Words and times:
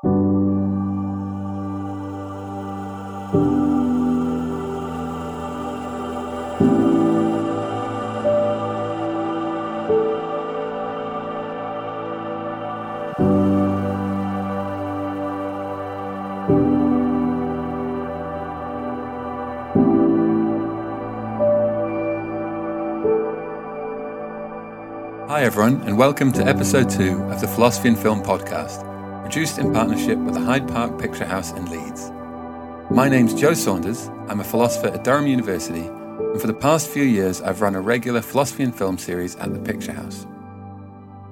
Hi, 0.00 0.10
everyone, 25.42 25.82
and 25.82 25.98
welcome 25.98 26.30
to 26.34 26.46
episode 26.46 26.88
two 26.88 27.20
of 27.24 27.40
the 27.40 27.48
Philosophy 27.48 27.88
and 27.88 27.98
Film 27.98 28.22
podcast, 28.22 28.87
produced 29.28 29.58
in 29.58 29.74
partnership 29.74 30.16
with 30.20 30.32
the 30.32 30.40
Hyde 30.40 30.66
Park 30.66 30.98
Picture 30.98 31.26
House 31.26 31.52
in 31.52 31.66
Leeds. 31.66 32.10
My 32.90 33.10
name's 33.10 33.34
Joe 33.34 33.52
Saunders. 33.52 34.08
I'm 34.26 34.40
a 34.40 34.44
philosopher 34.44 34.86
at 34.86 35.04
Durham 35.04 35.26
University, 35.26 35.84
and 35.84 36.40
for 36.40 36.46
the 36.46 36.54
past 36.54 36.88
few 36.88 37.02
years, 37.02 37.42
I've 37.42 37.60
run 37.60 37.74
a 37.74 37.80
regular 37.82 38.22
philosophy 38.22 38.62
and 38.62 38.74
film 38.74 38.96
series 38.96 39.36
at 39.36 39.52
the 39.52 39.60
Picture 39.60 39.92
House. 39.92 40.26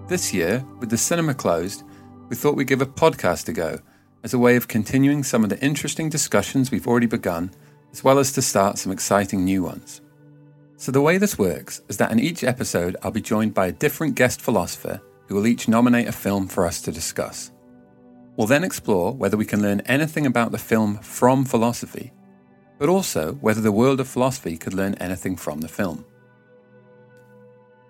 This 0.08 0.34
year, 0.34 0.62
with 0.78 0.90
the 0.90 0.98
cinema 0.98 1.32
closed, 1.32 1.84
we 2.28 2.36
thought 2.36 2.54
we'd 2.54 2.66
give 2.66 2.82
a 2.82 2.86
podcast 2.86 3.48
a 3.48 3.54
go 3.54 3.78
as 4.22 4.34
a 4.34 4.38
way 4.38 4.56
of 4.56 4.68
continuing 4.68 5.24
some 5.24 5.42
of 5.42 5.48
the 5.48 5.64
interesting 5.64 6.10
discussions 6.10 6.70
we've 6.70 6.86
already 6.86 7.06
begun, 7.06 7.50
as 7.92 8.04
well 8.04 8.18
as 8.18 8.30
to 8.32 8.42
start 8.42 8.76
some 8.76 8.92
exciting 8.92 9.42
new 9.42 9.62
ones. 9.62 10.02
So, 10.76 10.92
the 10.92 11.00
way 11.00 11.16
this 11.16 11.38
works 11.38 11.80
is 11.88 11.96
that 11.96 12.12
in 12.12 12.20
each 12.20 12.44
episode, 12.44 12.94
I'll 13.02 13.10
be 13.10 13.22
joined 13.22 13.54
by 13.54 13.68
a 13.68 13.72
different 13.72 14.16
guest 14.16 14.42
philosopher 14.42 15.00
who 15.28 15.34
will 15.34 15.46
each 15.46 15.66
nominate 15.66 16.08
a 16.08 16.12
film 16.12 16.46
for 16.46 16.66
us 16.66 16.82
to 16.82 16.92
discuss. 16.92 17.52
We'll 18.36 18.46
then 18.46 18.64
explore 18.64 19.12
whether 19.12 19.36
we 19.36 19.46
can 19.46 19.62
learn 19.62 19.80
anything 19.86 20.26
about 20.26 20.52
the 20.52 20.58
film 20.58 20.98
from 20.98 21.44
philosophy, 21.44 22.12
but 22.78 22.88
also 22.88 23.34
whether 23.34 23.60
the 23.60 23.72
world 23.72 24.00
of 24.00 24.08
philosophy 24.08 24.56
could 24.56 24.74
learn 24.74 24.94
anything 24.94 25.36
from 25.36 25.60
the 25.60 25.68
film. 25.68 26.04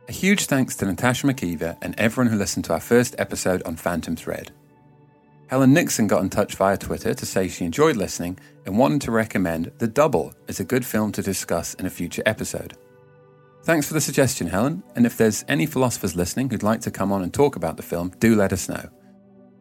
A 0.09 0.13
huge 0.13 0.47
thanks 0.47 0.77
to 0.77 0.87
Natasha 0.87 1.27
McKeever 1.27 1.77
and 1.83 1.99
everyone 1.99 2.31
who 2.31 2.39
listened 2.39 2.65
to 2.67 2.73
our 2.73 2.81
first 2.81 3.17
episode 3.19 3.61
on 3.65 3.75
Phantom 3.75 4.15
Thread. 4.15 4.53
Helen 5.49 5.73
Nixon 5.73 6.07
got 6.07 6.23
in 6.23 6.31
touch 6.31 6.55
via 6.55 6.77
Twitter 6.77 7.13
to 7.13 7.27
say 7.27 7.49
she 7.49 7.65
enjoyed 7.65 7.97
listening 7.97 8.39
and 8.65 8.79
wanted 8.79 9.01
to 9.03 9.11
recommend 9.11 9.73
The 9.79 9.89
Double 9.89 10.33
as 10.49 10.61
a 10.61 10.65
good 10.65 10.85
film 10.85 11.11
to 11.13 11.23
discuss 11.23 11.75
in 11.75 11.87
a 11.87 11.91
future 11.91 12.23
episode. 12.25 12.77
Thanks 13.65 13.89
for 13.89 13.95
the 13.95 14.01
suggestion, 14.01 14.47
Helen, 14.47 14.85
and 14.95 15.07
if 15.07 15.17
there's 15.17 15.45
any 15.49 15.67
philosophers 15.67 16.15
listening 16.15 16.51
who'd 16.51 16.63
like 16.63 16.83
to 16.83 16.91
come 16.93 17.11
on 17.11 17.25
and 17.25 17.35
talk 17.35 17.57
about 17.57 17.77
the 17.77 17.83
film, 17.83 18.13
do 18.21 18.37
let 18.37 18.53
us 18.53 18.69
know. 18.69 18.89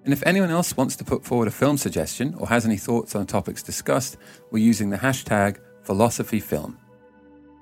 And 0.05 0.13
if 0.13 0.23
anyone 0.23 0.51
else 0.51 0.77
wants 0.77 0.95
to 0.97 1.03
put 1.03 1.25
forward 1.25 1.47
a 1.47 1.51
film 1.51 1.77
suggestion 1.77 2.35
or 2.37 2.47
has 2.47 2.63
any 2.63 2.77
thoughts 2.77 3.15
on 3.15 3.25
topics 3.25 3.63
discussed, 3.63 4.17
we're 4.51 4.63
using 4.63 4.91
the 4.91 4.97
hashtag 4.97 5.57
philosophyfilm. 5.83 6.77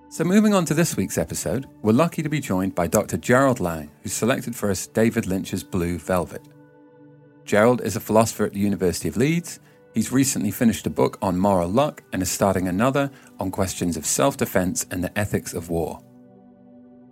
So, 0.10 0.26
moving 0.26 0.54
on 0.54 0.66
to 0.66 0.74
this 0.74 0.98
week's 0.98 1.18
episode, 1.18 1.68
we're 1.82 1.94
lucky 1.94 2.22
to 2.22 2.30
be 2.30 2.42
joined 2.42 2.76
by 2.76 2.88
Dr. 2.88 3.16
Gerald 3.18 3.62
Lang, 3.62 3.90
who 4.04 4.10
selected 4.10 4.56
for 4.56 4.70
us 4.70 4.86
David 4.88 5.26
Lynch's 5.26 5.64
Blue 5.64 5.98
Velvet. 5.98 6.46
Gerald 7.46 7.82
is 7.82 7.96
a 7.96 8.02
philosopher 8.02 8.46
at 8.46 8.54
the 8.54 8.60
University 8.60 9.08
of 9.08 9.18
Leeds. 9.18 9.62
He's 9.94 10.12
recently 10.12 10.52
finished 10.52 10.86
a 10.86 10.90
book 10.90 11.18
on 11.22 11.40
moral 11.40 11.70
luck 11.70 12.04
and 12.12 12.22
is 12.22 12.30
starting 12.30 12.68
another 12.68 13.10
on 13.40 13.52
questions 13.52 13.96
of 13.96 14.06
self 14.06 14.36
defense 14.36 14.86
and 14.92 15.02
the 15.02 15.18
ethics 15.18 15.54
of 15.54 15.70
war. 15.70 16.04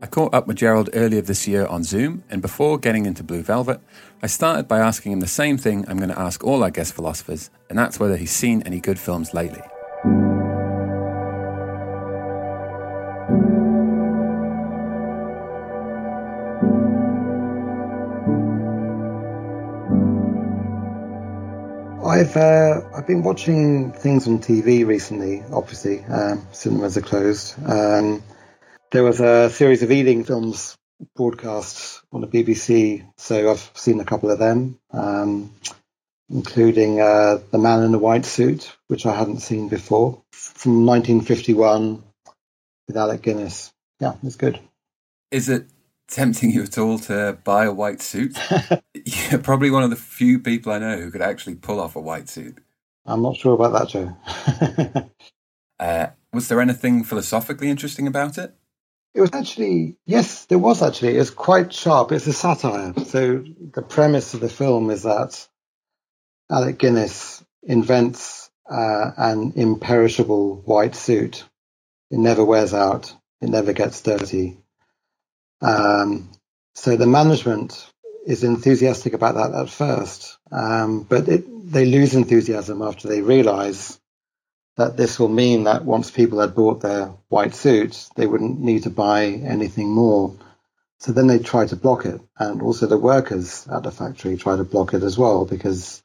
I 0.03 0.07
caught 0.07 0.33
up 0.33 0.47
with 0.47 0.57
Gerald 0.57 0.89
earlier 0.93 1.21
this 1.21 1.47
year 1.47 1.67
on 1.67 1.83
Zoom, 1.83 2.23
and 2.27 2.41
before 2.41 2.79
getting 2.79 3.05
into 3.05 3.21
Blue 3.21 3.43
Velvet, 3.43 3.79
I 4.23 4.27
started 4.27 4.67
by 4.67 4.79
asking 4.79 5.11
him 5.11 5.19
the 5.19 5.27
same 5.27 5.59
thing 5.59 5.85
I'm 5.87 5.97
going 5.97 6.09
to 6.09 6.19
ask 6.19 6.43
all 6.43 6.63
our 6.63 6.71
guest 6.71 6.93
philosophers, 6.93 7.51
and 7.69 7.77
that's 7.77 7.99
whether 7.99 8.17
he's 8.17 8.31
seen 8.31 8.63
any 8.63 8.79
good 8.79 8.97
films 8.97 9.31
lately. 9.35 9.61
I've 22.03 22.35
uh, 22.35 22.81
I've 22.95 23.05
been 23.05 23.21
watching 23.21 23.91
things 23.91 24.27
on 24.27 24.39
TV 24.39 24.85
recently. 24.85 25.43
Obviously, 25.51 26.03
um, 26.05 26.45
cinemas 26.51 26.97
are 26.97 27.01
closed. 27.01 27.55
Um, 27.65 28.23
there 28.91 29.03
was 29.03 29.21
a 29.21 29.49
series 29.49 29.83
of 29.83 29.91
Ealing 29.91 30.25
films 30.25 30.77
broadcast 31.15 32.01
on 32.11 32.21
the 32.21 32.27
BBC, 32.27 33.05
so 33.17 33.49
I've 33.49 33.71
seen 33.73 33.99
a 33.99 34.05
couple 34.05 34.29
of 34.29 34.37
them, 34.37 34.79
um, 34.91 35.53
including 36.29 36.99
uh, 36.99 37.39
The 37.51 37.57
Man 37.57 37.83
in 37.83 37.91
the 37.93 37.99
White 37.99 38.25
Suit, 38.25 38.75
which 38.87 39.05
I 39.05 39.15
hadn't 39.15 39.39
seen 39.39 39.69
before, 39.69 40.21
from 40.31 40.85
1951 40.85 42.03
with 42.87 42.97
Alec 42.97 43.21
Guinness. 43.21 43.71
Yeah, 43.99 44.13
it's 44.23 44.35
good. 44.35 44.59
Is 45.31 45.47
it 45.47 45.67
tempting 46.09 46.51
you 46.51 46.63
at 46.63 46.77
all 46.77 46.99
to 46.99 47.37
buy 47.45 47.65
a 47.65 47.71
white 47.71 48.01
suit? 48.01 48.37
You're 48.93 49.39
probably 49.39 49.71
one 49.71 49.83
of 49.83 49.89
the 49.89 49.95
few 49.95 50.37
people 50.37 50.73
I 50.73 50.79
know 50.79 50.97
who 50.97 51.11
could 51.11 51.21
actually 51.21 51.55
pull 51.55 51.79
off 51.79 51.95
a 51.95 52.01
white 52.01 52.27
suit. 52.27 52.57
I'm 53.05 53.21
not 53.21 53.37
sure 53.37 53.53
about 53.53 53.71
that, 53.73 53.89
Joe. 53.89 55.09
uh, 55.79 56.07
was 56.33 56.49
there 56.49 56.59
anything 56.59 57.03
philosophically 57.05 57.69
interesting 57.69 58.05
about 58.05 58.37
it? 58.37 58.53
It 59.13 59.21
was 59.21 59.31
actually, 59.33 59.97
yes, 60.05 60.45
there 60.45 60.59
was 60.59 60.81
actually. 60.81 61.17
It's 61.17 61.31
quite 61.31 61.73
sharp. 61.73 62.11
It's 62.13 62.27
a 62.27 62.33
satire. 62.33 62.93
So 63.05 63.43
the 63.73 63.81
premise 63.81 64.33
of 64.33 64.41
the 64.41 64.49
film 64.49 64.89
is 64.89 65.03
that 65.03 65.47
Alec 66.51 66.79
Guinness 66.79 67.43
invents 67.63 68.51
uh, 68.69 69.11
an 69.17 69.53
imperishable 69.57 70.61
white 70.65 70.95
suit. 70.95 71.45
It 72.11 72.19
never 72.19 72.45
wears 72.45 72.73
out. 72.73 73.15
It 73.41 73.49
never 73.49 73.73
gets 73.73 74.01
dirty. 74.01 74.59
Um, 75.61 76.31
so 76.75 76.97
the 76.97 77.07
management 77.07 77.91
is 78.27 78.43
enthusiastic 78.43 79.13
about 79.13 79.35
that 79.35 79.53
at 79.53 79.69
first, 79.69 80.39
um, 80.51 81.03
but 81.03 81.29
it, 81.29 81.45
they 81.71 81.85
lose 81.85 82.15
enthusiasm 82.15 82.83
after 82.83 83.09
they 83.09 83.21
realize 83.21 84.00
that 84.77 84.97
this 84.97 85.19
will 85.19 85.29
mean 85.29 85.65
that 85.65 85.85
once 85.85 86.09
people 86.09 86.39
had 86.39 86.55
bought 86.55 86.81
their 86.81 87.07
white 87.27 87.53
suits, 87.53 88.09
they 88.15 88.25
wouldn't 88.25 88.59
need 88.59 88.83
to 88.83 88.89
buy 88.89 89.25
anything 89.25 89.89
more. 89.89 90.35
So 90.99 91.11
then 91.11 91.27
they 91.27 91.39
try 91.39 91.65
to 91.65 91.75
block 91.75 92.05
it, 92.05 92.21
and 92.37 92.61
also 92.61 92.85
the 92.85 92.97
workers 92.97 93.67
at 93.67 93.83
the 93.83 93.91
factory 93.91 94.37
try 94.37 94.55
to 94.55 94.63
block 94.63 94.93
it 94.93 95.03
as 95.03 95.17
well 95.17 95.45
because 95.45 96.01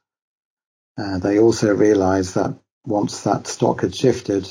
uh, 0.99 1.19
they 1.19 1.39
also 1.39 1.75
realize 1.75 2.35
that 2.35 2.59
once 2.85 3.23
that 3.23 3.47
stock 3.47 3.83
had 3.83 3.95
shifted, 3.95 4.49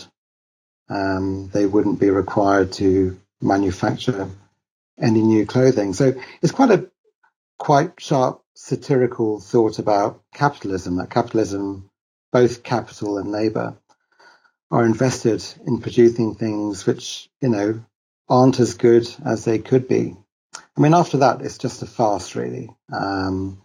um, 0.89 1.49
they 1.51 1.65
wouldn't 1.65 1.99
be 1.99 2.09
required 2.09 2.73
to 2.73 3.19
manufacture 3.41 4.29
any 4.99 5.21
new 5.21 5.45
clothing. 5.45 5.93
So 5.93 6.13
it's 6.41 6.51
quite 6.51 6.71
a 6.71 6.89
quite 7.57 7.93
sharp 7.99 8.41
satirical 8.53 9.39
thought 9.39 9.79
about 9.79 10.21
capitalism, 10.33 10.97
that 10.97 11.09
capitalism, 11.09 11.89
both 12.31 12.63
capital 12.63 13.17
and 13.17 13.31
labor, 13.31 13.77
are 14.75 14.85
invested 14.85 15.41
in 15.65 15.79
producing 15.79 16.35
things 16.35 16.85
which, 16.85 17.29
you 17.41 17.47
know, 17.47 17.81
aren't 18.27 18.59
as 18.59 18.73
good 18.73 19.07
as 19.23 19.45
they 19.45 19.57
could 19.57 19.87
be. 19.87 20.17
I 20.77 20.81
mean, 20.81 20.93
after 20.93 21.19
that, 21.19 21.41
it's 21.41 21.57
just 21.57 21.81
a 21.81 21.85
farce, 21.85 22.35
really. 22.35 22.69
Um, 22.91 23.61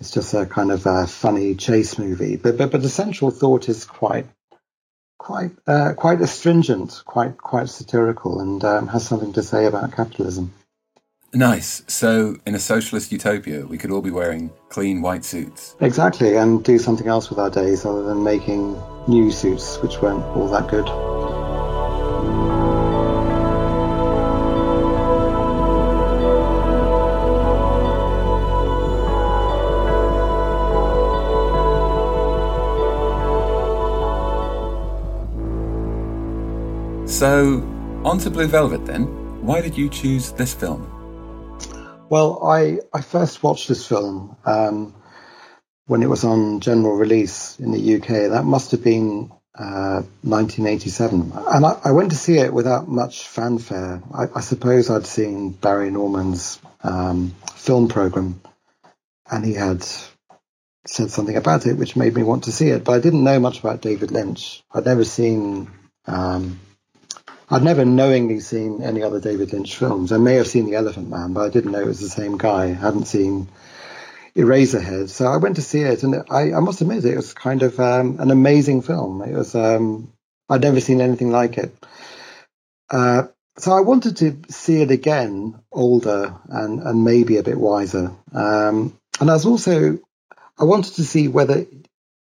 it's 0.00 0.10
just 0.10 0.34
a 0.34 0.44
kind 0.44 0.70
of 0.70 0.84
a 0.84 1.06
funny 1.06 1.54
chase 1.54 1.98
movie. 1.98 2.36
But, 2.36 2.58
but, 2.58 2.70
but 2.72 2.82
the 2.82 2.90
central 2.90 3.30
thought 3.30 3.70
is 3.70 3.86
quite, 3.86 4.26
quite, 5.18 5.52
uh, 5.66 5.94
quite 5.96 6.20
astringent, 6.20 7.02
quite, 7.06 7.38
quite 7.38 7.70
satirical, 7.70 8.40
and 8.40 8.62
um, 8.64 8.88
has 8.88 9.06
something 9.06 9.32
to 9.32 9.42
say 9.42 9.64
about 9.64 9.96
capitalism. 9.96 10.52
Nice. 11.34 11.82
So, 11.88 12.36
in 12.46 12.54
a 12.54 12.60
socialist 12.60 13.10
utopia, 13.10 13.66
we 13.66 13.76
could 13.76 13.90
all 13.90 14.00
be 14.00 14.12
wearing 14.12 14.52
clean 14.68 15.02
white 15.02 15.24
suits. 15.24 15.74
Exactly, 15.80 16.36
and 16.36 16.64
do 16.64 16.78
something 16.78 17.08
else 17.08 17.28
with 17.28 17.40
our 17.40 17.50
days 17.50 17.84
other 17.84 18.04
than 18.04 18.22
making 18.22 18.80
new 19.08 19.32
suits, 19.32 19.78
which 19.82 20.00
weren't 20.00 20.22
all 20.36 20.48
that 20.48 20.68
good. 20.68 20.86
So, 37.08 37.62
on 38.04 38.18
to 38.18 38.30
Blue 38.30 38.46
Velvet 38.46 38.86
then. 38.86 39.04
Why 39.44 39.60
did 39.60 39.76
you 39.76 39.88
choose 39.88 40.30
this 40.32 40.54
film? 40.54 40.93
Well, 42.08 42.46
I, 42.46 42.78
I 42.92 43.00
first 43.00 43.42
watched 43.42 43.68
this 43.68 43.86
film 43.86 44.36
um, 44.44 44.94
when 45.86 46.02
it 46.02 46.08
was 46.08 46.24
on 46.24 46.60
general 46.60 46.96
release 46.96 47.58
in 47.58 47.72
the 47.72 47.96
UK. 47.96 48.30
That 48.30 48.44
must 48.44 48.72
have 48.72 48.84
been 48.84 49.30
uh, 49.58 50.02
1987. 50.22 51.32
And 51.32 51.66
I, 51.66 51.78
I, 51.84 51.92
went 51.92 52.10
to 52.10 52.16
see 52.16 52.38
it 52.38 52.52
without 52.52 52.88
much 52.88 53.28
fanfare. 53.28 54.02
I, 54.12 54.24
I 54.34 54.40
suppose 54.40 54.90
I'd 54.90 55.06
seen 55.06 55.50
Barry 55.50 55.90
Norman's 55.90 56.58
um, 56.82 57.34
film 57.54 57.88
program, 57.88 58.40
and 59.30 59.44
he 59.44 59.54
had 59.54 59.86
said 60.86 61.10
something 61.10 61.36
about 61.36 61.66
it, 61.66 61.76
which 61.76 61.96
made 61.96 62.14
me 62.14 62.22
want 62.22 62.44
to 62.44 62.52
see 62.52 62.68
it. 62.68 62.84
But 62.84 62.94
I 62.94 63.00
didn't 63.00 63.24
know 63.24 63.38
much 63.38 63.60
about 63.60 63.80
David 63.80 64.10
Lynch. 64.10 64.62
I'd 64.72 64.84
never 64.84 65.04
seen, 65.04 65.70
um, 66.06 66.58
I'd 67.50 67.62
never 67.62 67.84
knowingly 67.84 68.40
seen 68.40 68.82
any 68.82 69.02
other 69.02 69.20
David 69.20 69.52
Lynch 69.52 69.76
films. 69.76 70.12
I 70.12 70.18
may 70.18 70.34
have 70.34 70.46
seen 70.46 70.66
The 70.66 70.76
Elephant 70.76 71.08
Man, 71.08 71.32
but 71.32 71.44
I 71.44 71.48
didn't 71.50 71.72
know 71.72 71.80
it 71.80 71.86
was 71.86 72.00
the 72.00 72.08
same 72.08 72.38
guy. 72.38 72.64
I 72.64 72.72
hadn't 72.72 73.06
seen 73.06 73.48
Eraserhead. 74.34 75.08
So 75.10 75.26
I 75.26 75.36
went 75.36 75.56
to 75.56 75.62
see 75.62 75.80
it, 75.80 76.02
and 76.02 76.24
I, 76.30 76.52
I 76.52 76.60
must 76.60 76.80
admit, 76.80 77.04
it 77.04 77.16
was 77.16 77.34
kind 77.34 77.62
of 77.62 77.78
um, 77.78 78.18
an 78.18 78.30
amazing 78.30 78.82
film. 78.82 79.22
It 79.22 79.34
was, 79.34 79.54
um, 79.54 80.12
I'd 80.48 80.62
never 80.62 80.80
seen 80.80 81.00
anything 81.00 81.30
like 81.30 81.58
it. 81.58 81.74
Uh, 82.90 83.24
so 83.56 83.72
I 83.72 83.80
wanted 83.80 84.16
to 84.18 84.36
see 84.52 84.82
it 84.82 84.90
again, 84.90 85.60
older 85.70 86.34
and, 86.48 86.80
and 86.80 87.04
maybe 87.04 87.36
a 87.36 87.42
bit 87.42 87.58
wiser. 87.58 88.12
Um, 88.32 88.98
and 89.20 89.30
I 89.30 89.34
was 89.34 89.46
also 89.46 89.98
I 90.58 90.64
wanted 90.64 90.94
to 90.94 91.04
see 91.04 91.28
whether 91.28 91.66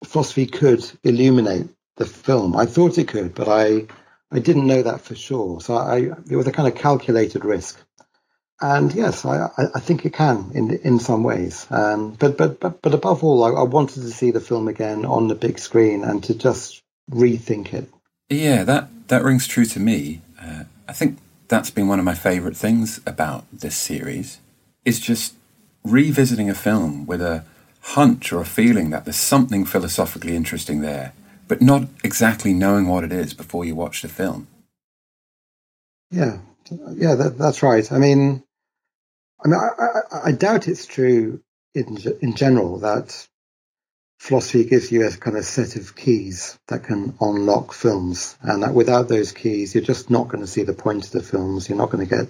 philosophy 0.04 0.48
could 0.48 0.90
illuminate 1.04 1.68
the 1.96 2.06
film. 2.06 2.56
I 2.56 2.66
thought 2.66 2.98
it 2.98 3.08
could, 3.08 3.34
but 3.34 3.48
I 3.48 3.88
I 4.32 4.40
didn't 4.40 4.68
know 4.68 4.84
that 4.84 5.02
for 5.02 5.16
sure. 5.16 5.62
So 5.62 5.76
I 5.76 6.12
it 6.30 6.36
was 6.36 6.48
a 6.48 6.52
kind 6.52 6.68
of 6.68 6.76
calculated 6.76 7.46
risk. 7.46 7.80
And 8.60 8.92
yes, 8.94 9.24
I, 9.24 9.50
I 9.76 9.80
think 9.80 10.06
it 10.06 10.14
can 10.14 10.52
in 10.56 10.72
in 10.84 11.00
some 11.00 11.24
ways. 11.24 11.68
Um, 11.70 12.14
but, 12.14 12.38
but 12.38 12.60
but 12.60 12.82
but 12.82 12.94
above 12.94 13.24
all, 13.24 13.44
I, 13.44 13.62
I 13.62 13.64
wanted 13.64 14.02
to 14.02 14.12
see 14.12 14.32
the 14.32 14.40
film 14.40 14.68
again 14.68 15.06
on 15.06 15.28
the 15.28 15.36
big 15.36 15.60
screen 15.60 16.04
and 16.04 16.24
to 16.24 16.34
just 16.34 16.82
rethink 17.12 17.74
it. 17.74 17.90
Yeah, 18.30 18.64
that 18.64 18.90
that 19.10 19.24
rings 19.24 19.48
true 19.48 19.66
to 19.66 19.80
me. 19.80 20.22
Uh, 20.42 20.64
I 20.88 20.94
think 20.94 21.20
that's 21.48 21.70
been 21.70 21.88
one 21.88 22.00
of 22.00 22.06
my 22.06 22.16
favourite 22.16 22.58
things 22.58 23.00
about 23.06 23.46
this 23.54 23.76
series. 23.76 24.40
Is 24.84 25.00
just 25.00 25.36
revisiting 25.84 26.50
a 26.50 26.56
film 26.56 27.06
with 27.06 27.22
a 27.22 27.46
hunch 27.82 28.34
or 28.34 28.42
a 28.42 28.46
feeling 28.46 28.90
that 28.90 29.06
there's 29.06 29.16
something 29.16 29.66
philosophically 29.66 30.36
interesting 30.36 30.82
there, 30.82 31.14
but 31.48 31.62
not 31.62 31.84
exactly 32.04 32.54
knowing 32.54 32.88
what 32.88 33.04
it 33.04 33.12
is 33.12 33.34
before 33.34 33.66
you 33.66 33.76
watch 33.76 34.02
the 34.02 34.08
film. 34.08 34.48
Yeah, 36.12 36.40
yeah, 36.94 37.16
that, 37.16 37.38
that's 37.38 37.64
right. 37.64 37.90
I 37.92 37.98
mean, 37.98 38.44
I 39.44 39.48
mean, 39.48 39.60
I, 39.60 39.84
I, 39.84 40.30
I 40.30 40.32
doubt 40.32 40.68
it's 40.68 40.86
true 40.86 41.42
in 41.74 41.98
in 42.22 42.36
general 42.36 42.80
that 42.80 43.28
philosophy 44.20 44.64
gives 44.64 44.92
you 44.92 45.06
a 45.06 45.12
kind 45.12 45.38
of 45.38 45.46
set 45.46 45.76
of 45.76 45.96
keys 45.96 46.58
that 46.68 46.84
can 46.84 47.16
unlock 47.22 47.74
films, 47.74 48.38
and 48.42 48.64
that 48.64 48.74
without 48.74 49.08
those 49.08 49.32
keys, 49.32 49.76
you're 49.76 49.84
just 49.84 50.10
not 50.10 50.28
going 50.28 50.42
to 50.42 50.52
see 50.52 50.64
the 50.64 50.74
point 50.74 51.06
of 51.06 51.12
the 51.12 51.24
films. 51.24 51.70
You're 51.70 51.78
not 51.78 51.92
going 51.92 52.08
to 52.08 52.16
get 52.16 52.28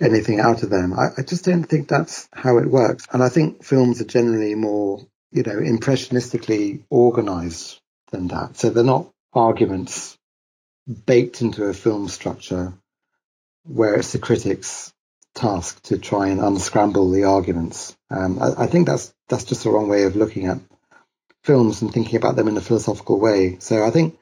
anything 0.00 0.40
out 0.40 0.62
of 0.62 0.70
them. 0.70 0.92
I, 0.92 1.08
I, 1.18 1.22
just 1.22 1.44
don't 1.44 1.64
think 1.64 1.88
that's 1.88 2.28
how 2.32 2.58
it 2.58 2.66
works. 2.66 3.06
And 3.12 3.22
I 3.22 3.28
think 3.28 3.62
films 3.62 4.00
are 4.00 4.06
generally 4.06 4.54
more, 4.54 5.06
you 5.30 5.44
know, 5.44 5.56
impressionistically 5.56 6.82
organized 6.90 7.80
than 8.14 8.28
that. 8.28 8.56
So 8.56 8.70
they're 8.70 8.84
not 8.84 9.10
arguments 9.32 10.16
baked 11.06 11.42
into 11.42 11.64
a 11.64 11.74
film 11.74 12.08
structure 12.08 12.72
where 13.64 13.94
it's 13.94 14.12
the 14.12 14.18
critic's 14.18 14.92
task 15.34 15.82
to 15.82 15.98
try 15.98 16.28
and 16.28 16.40
unscramble 16.40 17.10
the 17.10 17.24
arguments. 17.24 17.96
Um, 18.10 18.38
I, 18.40 18.64
I 18.64 18.66
think 18.66 18.86
that's 18.86 19.12
that's 19.28 19.44
just 19.44 19.64
the 19.64 19.70
wrong 19.70 19.88
way 19.88 20.04
of 20.04 20.16
looking 20.16 20.46
at 20.46 20.58
films 21.42 21.82
and 21.82 21.92
thinking 21.92 22.16
about 22.16 22.36
them 22.36 22.48
in 22.48 22.56
a 22.56 22.60
philosophical 22.60 23.18
way. 23.18 23.56
So 23.58 23.84
I 23.84 23.90
think 23.90 24.18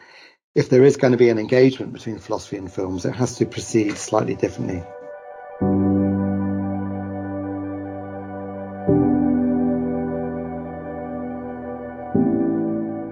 if 0.55 0.69
there 0.69 0.85
is 0.85 0.97
going 0.97 1.13
to 1.13 1.19
be 1.19 1.29
an 1.29 1.39
engagement 1.39 1.93
between 1.93 2.19
philosophy 2.19 2.57
and 2.57 2.73
films, 2.73 3.05
it 3.05 3.15
has 3.15 3.37
to 3.39 3.47
proceed 3.47 3.97
slightly 3.99 4.35
differently. 4.35 4.83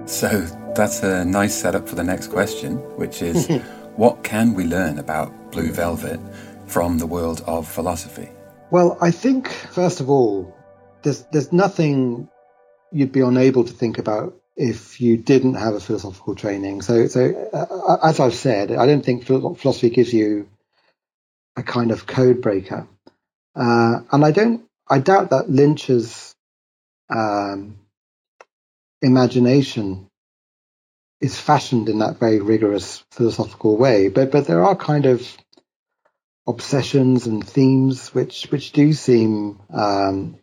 So 0.07 0.60
that's 0.75 1.03
a 1.03 1.25
nice 1.25 1.55
setup 1.55 1.87
for 1.87 1.95
the 1.95 2.03
next 2.03 2.27
question, 2.27 2.77
which 2.97 3.21
is 3.21 3.47
what 3.95 4.23
can 4.23 4.53
we 4.53 4.63
learn 4.63 4.99
about 4.99 5.51
Blue 5.51 5.71
Velvet 5.71 6.19
from 6.67 6.97
the 6.97 7.07
world 7.07 7.41
of 7.45 7.67
philosophy? 7.67 8.29
Well, 8.71 8.97
I 9.01 9.11
think, 9.11 9.49
first 9.49 9.99
of 9.99 10.09
all, 10.09 10.55
there's, 11.03 11.23
there's 11.31 11.51
nothing 11.51 12.29
you'd 12.91 13.11
be 13.11 13.21
unable 13.21 13.63
to 13.65 13.73
think 13.73 13.97
about 13.97 14.35
if 14.55 15.01
you 15.01 15.17
didn't 15.17 15.55
have 15.55 15.73
a 15.73 15.79
philosophical 15.79 16.35
training. 16.35 16.81
So, 16.81 17.07
so 17.07 17.49
uh, 17.53 17.97
as 18.03 18.19
I've 18.19 18.35
said, 18.35 18.71
I 18.71 18.85
don't 18.85 19.03
think 19.03 19.25
philosophy 19.25 19.89
gives 19.89 20.13
you 20.13 20.47
a 21.57 21.63
kind 21.63 21.91
of 21.91 22.05
code 22.05 22.41
breaker, 22.41 22.87
uh, 23.55 23.99
and 24.11 24.23
I 24.23 24.31
don't. 24.31 24.63
I 24.89 24.99
doubt 24.99 25.29
that 25.29 25.49
Lynch's 25.49 26.35
um, 27.09 27.77
imagination 29.01 30.10
is 31.21 31.39
fashioned 31.39 31.87
in 31.87 31.99
that 31.99 32.19
very 32.19 32.41
rigorous 32.41 33.03
philosophical 33.11 33.77
way. 33.77 34.09
But 34.09 34.31
but 34.31 34.47
there 34.47 34.63
are 34.63 34.75
kind 34.75 35.05
of 35.05 35.25
obsessions 36.47 37.27
and 37.27 37.47
themes 37.47 38.13
which 38.13 38.47
which 38.51 38.71
do 38.71 38.91
seem 38.93 39.59
um, 39.71 40.39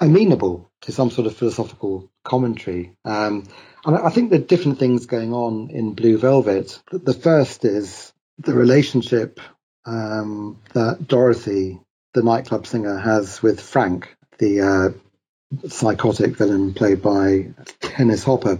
amenable 0.00 0.70
to 0.82 0.92
some 0.92 1.10
sort 1.10 1.26
of 1.26 1.36
philosophical 1.36 2.10
commentary. 2.24 2.92
Um, 3.04 3.44
and 3.84 3.96
I 3.96 4.10
think 4.10 4.30
there 4.30 4.40
are 4.40 4.44
different 4.44 4.78
things 4.78 5.06
going 5.06 5.32
on 5.32 5.70
in 5.70 5.94
Blue 5.94 6.18
Velvet. 6.18 6.80
The 6.90 7.14
first 7.14 7.64
is 7.64 8.12
the 8.38 8.54
relationship 8.54 9.40
um, 9.84 10.58
that 10.72 11.06
Dorothy, 11.06 11.80
the 12.14 12.22
nightclub 12.22 12.66
singer, 12.66 12.98
has 12.98 13.42
with 13.42 13.60
Frank, 13.60 14.14
the 14.38 14.60
uh, 14.60 15.68
psychotic 15.68 16.36
villain 16.36 16.74
played 16.74 17.00
by 17.00 17.54
Dennis 17.80 18.24
Hopper 18.24 18.58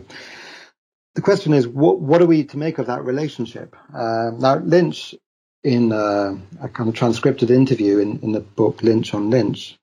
the 1.16 1.22
question 1.22 1.54
is, 1.54 1.66
what, 1.66 1.98
what 1.98 2.20
are 2.20 2.26
we 2.26 2.44
to 2.44 2.58
make 2.58 2.78
of 2.78 2.86
that 2.86 3.02
relationship? 3.02 3.74
Uh, 3.92 4.30
now, 4.38 4.58
Lynch, 4.58 5.14
in 5.64 5.90
uh, 5.90 6.36
a 6.60 6.68
kind 6.68 6.90
of 6.90 6.94
transcripted 6.94 7.50
interview 7.50 7.98
in, 7.98 8.20
in 8.20 8.32
the 8.32 8.40
book 8.40 8.82
Lynch 8.82 9.14
on 9.14 9.30
Lynch, 9.30 9.78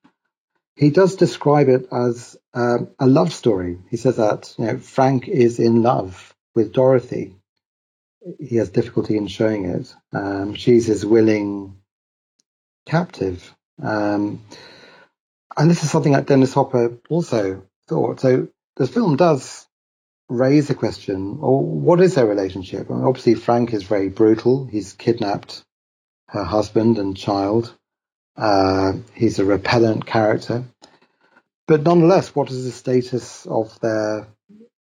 he 0.76 0.90
does 0.90 1.16
describe 1.16 1.68
it 1.68 1.88
as 1.92 2.36
um, 2.54 2.88
a 3.00 3.06
love 3.06 3.32
story. 3.32 3.78
He 3.90 3.96
says 3.96 4.16
that 4.16 4.54
you 4.58 4.64
know, 4.64 4.78
Frank 4.78 5.26
is 5.28 5.58
in 5.58 5.82
love 5.82 6.32
with 6.54 6.72
Dorothy. 6.72 7.34
He 8.38 8.56
has 8.56 8.70
difficulty 8.70 9.16
in 9.16 9.26
showing 9.26 9.64
it. 9.64 9.92
Um, 10.12 10.54
she's 10.54 10.86
his 10.86 11.04
willing 11.04 11.76
captive. 12.86 13.52
Um, 13.82 14.44
and 15.56 15.68
this 15.68 15.82
is 15.82 15.90
something 15.90 16.12
that 16.12 16.26
Dennis 16.26 16.54
Hopper 16.54 16.96
also 17.10 17.64
thought. 17.88 18.20
So 18.20 18.48
the 18.76 18.86
film 18.86 19.16
does 19.16 19.66
raise 20.28 20.68
the 20.68 20.74
question, 20.74 21.38
or 21.40 21.62
what 21.62 22.00
is 22.00 22.14
their 22.14 22.26
relationship? 22.26 22.90
I 22.90 22.94
mean, 22.94 23.04
obviously, 23.04 23.34
Frank 23.34 23.72
is 23.72 23.82
very 23.82 24.08
brutal. 24.08 24.66
He's 24.66 24.92
kidnapped 24.92 25.62
her 26.28 26.44
husband 26.44 26.98
and 26.98 27.16
child. 27.16 27.74
Uh, 28.36 28.94
he's 29.14 29.38
a 29.38 29.44
repellent 29.44 30.06
character. 30.06 30.64
But 31.66 31.82
nonetheless, 31.82 32.34
what 32.34 32.50
is 32.50 32.64
the 32.64 32.72
status 32.72 33.46
of 33.46 33.78
their 33.80 34.28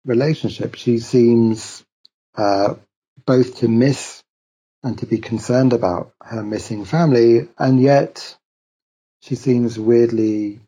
relationship? 0.05 0.75
She 0.75 1.00
seems 1.00 1.83
uh, 2.35 2.75
both 3.25 3.59
to 3.59 3.67
miss 3.67 4.21
and 4.83 4.97
to 4.97 5.05
be 5.05 5.19
concerned 5.19 5.71
about 5.71 6.13
her 6.21 6.43
missing 6.43 6.83
family, 6.83 7.47
and 7.57 7.81
yet 7.81 8.38
she 9.21 9.35
seems 9.35 9.79
weirdly 9.79 10.59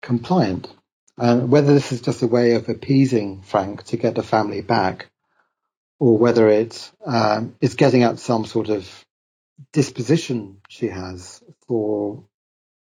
compliant. 0.00 0.72
And 1.20 1.50
whether 1.50 1.74
this 1.74 1.92
is 1.92 2.00
just 2.00 2.22
a 2.22 2.26
way 2.26 2.54
of 2.54 2.68
appeasing 2.68 3.42
Frank 3.42 3.82
to 3.84 3.98
get 3.98 4.14
the 4.14 4.22
family 4.22 4.62
back, 4.62 5.10
or 5.98 6.16
whether 6.16 6.48
it 6.48 6.90
um, 7.04 7.54
is 7.60 7.74
getting 7.74 8.04
at 8.04 8.18
some 8.18 8.46
sort 8.46 8.70
of 8.70 8.88
disposition 9.72 10.62
she 10.68 10.86
has 10.86 11.42
for 11.68 12.24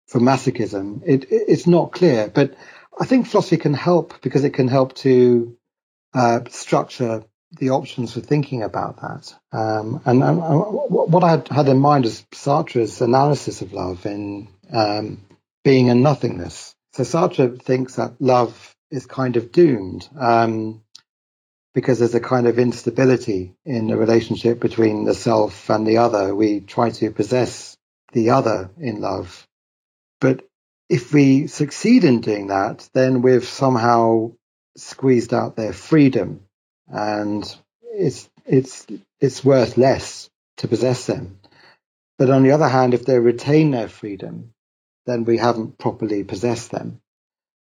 for 0.07 0.19
masochism, 0.19 1.01
it, 1.05 1.24
it, 1.25 1.43
it's 1.48 1.67
not 1.67 1.91
clear. 1.91 2.27
But 2.27 2.55
I 3.00 3.05
think 3.05 3.27
philosophy 3.27 3.57
can 3.57 3.74
help 3.74 4.21
because 4.21 4.43
it 4.43 4.53
can 4.53 4.67
help 4.67 4.95
to 4.98 5.57
uh, 6.13 6.41
structure 6.50 7.24
the 7.51 7.71
options 7.71 8.13
for 8.13 8.19
thinking 8.19 8.63
about 8.63 9.01
that. 9.01 9.33
Um, 9.51 10.01
and, 10.05 10.24
and, 10.24 10.39
what 10.39 11.24
I 11.24 11.31
had, 11.31 11.48
had, 11.48 11.67
in 11.67 11.79
mind 11.79 12.05
is 12.05 12.24
Sartre's 12.31 13.01
analysis 13.01 13.62
of 13.62 13.74
love 13.74 14.05
in 14.05 14.48
um, 14.71 15.25
Being 15.63 15.89
and 15.89 16.03
Nothingness, 16.03 16.75
so 16.93 17.03
Sartre 17.03 17.62
thinks 17.62 17.96
that 17.96 18.19
love 18.19 18.75
is 18.91 19.05
kind 19.05 19.38
of 19.38 19.51
doomed 19.51 20.08
um, 20.17 20.81
because 21.74 22.00
there's 22.00 22.15
a 22.15 22.19
kind 22.19 22.48
of 22.48 22.58
instability 22.58 23.53
in 23.65 23.88
the 23.88 23.98
relationship 23.98 24.60
between 24.60 25.05
the 25.05 25.13
self 25.13 25.69
and 25.69 25.86
the 25.86 25.98
other. 25.98 26.34
We 26.34 26.62
try 26.62 26.89
to 26.89 27.12
possess 27.12 27.77
the 28.12 28.31
other 28.31 28.72
in 28.79 29.01
love. 29.01 29.48
But 30.19 30.48
if 30.89 31.13
we 31.13 31.48
succeed 31.48 32.03
in 32.03 32.22
doing 32.22 32.48
that, 32.48 32.89
then 32.93 33.22
we've 33.22 33.46
somehow 33.46 34.31
squeezed 34.75 35.34
out 35.34 35.55
their 35.55 35.74
freedom 35.74 36.41
and 36.88 37.43
it's, 37.84 38.27
it's, 38.46 38.88
it's 39.19 39.46
worth 39.46 39.77
less 39.77 40.29
to 40.58 40.67
possess 40.67 41.05
them. 41.05 41.39
But 42.17 42.31
on 42.31 42.43
the 42.43 42.51
other 42.51 42.67
hand, 42.67 42.93
if 42.93 43.05
they 43.05 43.19
retain 43.19 43.72
their 43.72 43.88
freedom, 43.88 44.53
then 45.10 45.25
we 45.25 45.38
haven't 45.38 45.78
properly 45.80 46.24
possessed 46.24 46.72
them. 46.72 47.01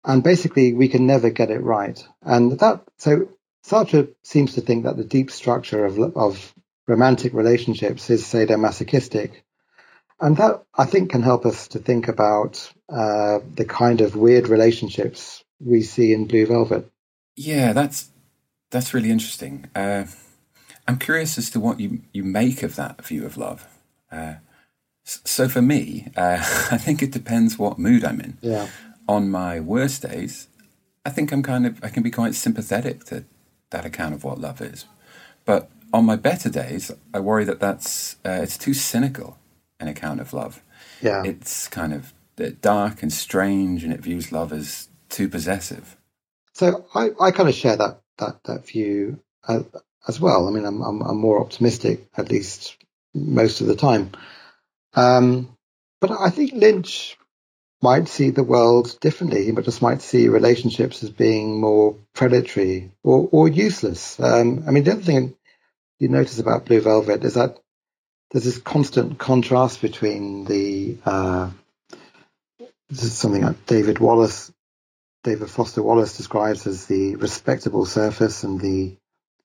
and 0.05 0.23
basically 0.23 0.75
we 0.75 0.89
can 0.89 1.07
never 1.07 1.31
get 1.31 1.51
it 1.51 1.61
right. 1.62 2.05
And 2.23 2.59
that 2.61 2.83
so 2.99 3.29
Sartre 3.65 4.09
seems 4.23 4.55
to 4.55 4.61
think 4.61 4.85
that 4.85 4.97
the 4.97 5.05
deep 5.05 5.31
structure 5.31 5.85
of 5.87 5.99
of 6.17 6.55
romantic 6.89 7.33
relationships 7.35 8.11
is 8.11 8.25
sadomasochistic, 8.25 9.31
and 10.21 10.37
that 10.39 10.65
I 10.75 10.87
think 10.87 11.11
can 11.11 11.23
help 11.23 11.47
us 11.47 11.69
to 11.69 11.79
think 11.79 12.09
about 12.09 12.73
uh, 12.89 13.39
the 13.55 13.65
kind 13.65 14.01
of 14.01 14.17
weird 14.17 14.49
relationships 14.49 15.45
we 15.61 15.83
see 15.83 16.12
in 16.12 16.27
Blue 16.27 16.47
Velvet. 16.47 16.91
Yeah, 17.37 17.73
that's 17.73 18.11
that's 18.71 18.95
really 18.95 19.11
interesting. 19.11 19.67
Uh, 19.75 20.07
I'm 20.89 20.99
curious 20.99 21.39
as 21.39 21.51
to 21.51 21.61
what 21.61 21.79
you 21.81 22.01
you 22.12 22.25
make 22.25 22.65
of 22.65 22.75
that 22.77 23.05
view 23.07 23.25
of 23.25 23.37
love. 23.37 23.67
Uh, 24.11 24.35
so 25.33 25.49
for 25.49 25.62
me, 25.62 26.09
uh, 26.17 26.39
I 26.71 26.79
think 26.79 27.03
it 27.03 27.11
depends 27.11 27.59
what 27.59 27.79
mood 27.79 28.05
I'm 28.05 28.21
in. 28.21 28.39
Yeah. 28.41 28.69
On 29.09 29.31
my 29.31 29.61
worst 29.61 30.03
days, 30.03 30.49
I 31.05 31.11
think 31.11 31.33
I'm 31.33 31.43
kind 31.43 31.67
of 31.67 31.83
I 31.83 31.89
can 31.89 32.03
be 32.03 32.11
quite 32.11 32.35
sympathetic 32.35 33.05
to 33.07 33.25
that 33.71 33.85
account 33.85 34.15
of 34.15 34.25
what 34.25 34.41
love 34.41 34.61
is. 34.61 34.85
But 35.45 35.71
on 35.93 36.05
my 36.05 36.17
better 36.17 36.49
days, 36.49 36.93
I 37.12 37.21
worry 37.21 37.45
that 37.45 37.61
that's 37.61 38.17
uh, 38.25 38.41
it's 38.43 38.57
too 38.57 38.75
cynical 38.75 39.39
an 39.81 39.89
account 39.89 40.21
of 40.21 40.33
love. 40.33 40.62
Yeah. 41.01 41.23
It's 41.25 41.67
kind 41.69 41.93
of 41.93 42.15
uh, 42.41 42.51
dark 42.61 43.03
and 43.03 43.12
strange, 43.12 43.83
and 43.83 43.93
it 43.93 44.01
views 44.01 44.31
love 44.31 44.53
as 44.53 44.89
too 45.09 45.29
possessive. 45.29 45.97
So 46.55 46.87
I, 46.95 47.11
I 47.21 47.31
kind 47.33 47.49
of 47.49 47.55
share 47.55 47.77
that 47.77 48.01
that 48.19 48.45
that 48.45 48.67
view 48.67 49.19
as, 49.49 49.62
uh, 49.75 49.81
as 50.09 50.21
well. 50.21 50.49
I 50.49 50.51
mean, 50.51 50.65
I'm, 50.65 50.83
I'm, 50.83 51.01
I'm 51.03 51.19
more 51.19 51.41
optimistic 51.41 52.09
at 52.17 52.31
least 52.31 52.77
most 53.15 53.61
of 53.61 53.67
the 53.67 53.77
time. 53.77 54.12
Um, 54.95 55.57
but 56.01 56.11
I 56.11 56.31
think 56.31 56.53
Lynch 56.53 57.17
might 57.83 58.09
see 58.09 58.31
the 58.31 58.45
world 58.45 58.97
differently. 59.01 59.51
but 59.51 59.65
just 59.65 59.83
might 59.83 60.03
see 60.03 60.29
relationships 60.29 61.03
as 61.03 61.11
being 61.11 61.61
more 61.61 61.97
predatory 62.15 62.93
or, 63.03 63.29
or 63.33 63.49
useless. 63.49 64.19
Um, 64.21 64.65
I 64.67 64.71
mean, 64.71 64.85
the 64.85 64.93
other 64.93 65.03
thing 65.03 65.35
you 65.99 66.09
notice 66.09 66.39
about 66.39 66.67
Blue 66.67 66.81
Velvet 66.81 67.25
is 67.25 67.35
that 67.35 67.59
there's 68.31 68.45
this 68.45 68.59
constant 68.59 69.19
contrast 69.19 69.83
between 69.83 70.45
the 70.45 70.97
uh, 71.05 71.51
this 72.89 73.05
is 73.05 73.15
something 73.15 73.43
that 73.43 73.67
David 73.67 73.99
Wallace, 73.99 74.53
David 75.25 75.49
Foster 75.49 75.83
Wallace 75.83 76.17
describes 76.17 76.67
as 76.67 76.87
the 76.87 77.17
respectable 77.17 77.87
surface 77.87 78.43
and 78.45 78.61
the 78.61 78.97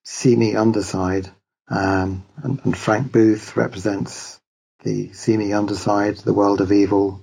seamy 0.04 0.54
underside. 0.54 1.30
Um, 1.68 2.24
and, 2.42 2.60
and 2.64 2.76
Frank 2.76 3.10
Booth 3.10 3.56
represents 3.56 4.38
the 4.82 5.12
seeming 5.12 5.54
underside, 5.54 6.16
the 6.18 6.32
world 6.32 6.60
of 6.60 6.72
evil, 6.72 7.20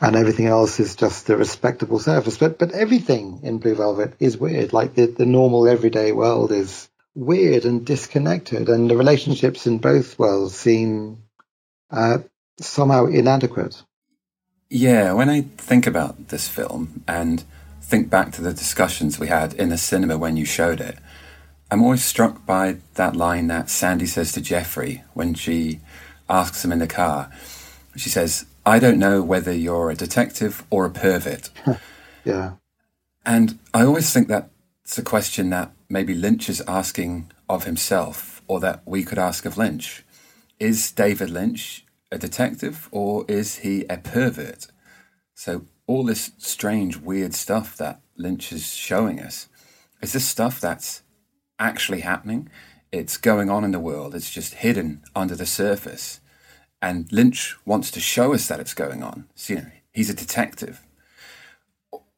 and 0.00 0.16
everything 0.16 0.46
else 0.46 0.80
is 0.80 0.96
just 0.96 1.26
the 1.26 1.36
respectable 1.36 1.98
surface. 1.98 2.38
But 2.38 2.58
but 2.58 2.72
everything 2.72 3.40
in 3.42 3.58
Blue 3.58 3.74
Velvet 3.74 4.14
is 4.18 4.38
weird. 4.38 4.72
Like 4.72 4.94
the, 4.94 5.06
the 5.06 5.26
normal 5.26 5.68
everyday 5.68 6.12
world 6.12 6.52
is 6.52 6.88
weird 7.14 7.64
and 7.64 7.84
disconnected, 7.84 8.68
and 8.68 8.88
the 8.88 8.96
relationships 8.96 9.66
in 9.66 9.78
both 9.78 10.18
worlds 10.18 10.56
seem 10.56 11.24
uh, 11.90 12.18
somehow 12.60 13.06
inadequate. 13.06 13.82
Yeah, 14.68 15.12
when 15.12 15.28
I 15.28 15.42
think 15.42 15.86
about 15.86 16.28
this 16.28 16.48
film 16.48 17.02
and 17.08 17.42
think 17.82 18.08
back 18.08 18.30
to 18.32 18.42
the 18.42 18.52
discussions 18.52 19.18
we 19.18 19.26
had 19.26 19.52
in 19.54 19.68
the 19.68 19.76
cinema 19.76 20.16
when 20.16 20.36
you 20.36 20.44
showed 20.44 20.80
it, 20.80 20.96
I'm 21.72 21.82
always 21.82 22.04
struck 22.04 22.46
by 22.46 22.76
that 22.94 23.16
line 23.16 23.48
that 23.48 23.68
Sandy 23.68 24.06
says 24.06 24.32
to 24.32 24.40
Jeffrey 24.40 25.02
when 25.12 25.34
she 25.34 25.80
asks 26.30 26.64
him 26.64 26.72
in 26.72 26.78
the 26.78 26.86
car. 26.86 27.30
She 27.96 28.08
says, 28.08 28.46
I 28.64 28.78
don't 28.78 28.98
know 28.98 29.22
whether 29.22 29.52
you're 29.52 29.90
a 29.90 29.96
detective 29.96 30.64
or 30.70 30.86
a 30.86 30.90
pervert. 30.90 31.50
yeah. 32.24 32.52
And 33.26 33.58
I 33.74 33.84
always 33.84 34.12
think 34.12 34.28
that 34.28 34.50
it's 34.84 34.98
a 34.98 35.02
question 35.02 35.50
that 35.50 35.72
maybe 35.88 36.14
Lynch 36.14 36.48
is 36.48 36.62
asking 36.66 37.30
of 37.48 37.64
himself 37.64 38.42
or 38.46 38.60
that 38.60 38.82
we 38.86 39.04
could 39.04 39.18
ask 39.18 39.44
of 39.44 39.58
Lynch. 39.58 40.04
Is 40.58 40.92
David 40.92 41.30
Lynch 41.30 41.84
a 42.12 42.18
detective 42.18 42.88
or 42.90 43.24
is 43.28 43.58
he 43.58 43.84
a 43.90 43.96
pervert? 43.96 44.68
So, 45.34 45.64
all 45.86 46.04
this 46.04 46.32
strange, 46.38 46.96
weird 46.98 47.34
stuff 47.34 47.76
that 47.78 48.00
Lynch 48.16 48.52
is 48.52 48.72
showing 48.72 49.20
us 49.20 49.48
is 50.00 50.12
this 50.12 50.26
stuff 50.26 50.60
that's 50.60 51.02
actually 51.58 52.00
happening. 52.00 52.48
It's 52.92 53.16
going 53.16 53.50
on 53.50 53.64
in 53.64 53.72
the 53.72 53.80
world, 53.80 54.14
it's 54.14 54.30
just 54.30 54.54
hidden 54.54 55.02
under 55.14 55.36
the 55.36 55.46
surface. 55.46 56.20
And 56.82 57.10
Lynch 57.12 57.56
wants 57.66 57.90
to 57.92 58.00
show 58.00 58.32
us 58.34 58.48
that 58.48 58.60
it's 58.60 58.74
going 58.74 59.02
on. 59.02 59.26
So, 59.34 59.54
you 59.54 59.60
know, 59.60 59.70
he's 59.92 60.10
a 60.10 60.14
detective. 60.14 60.80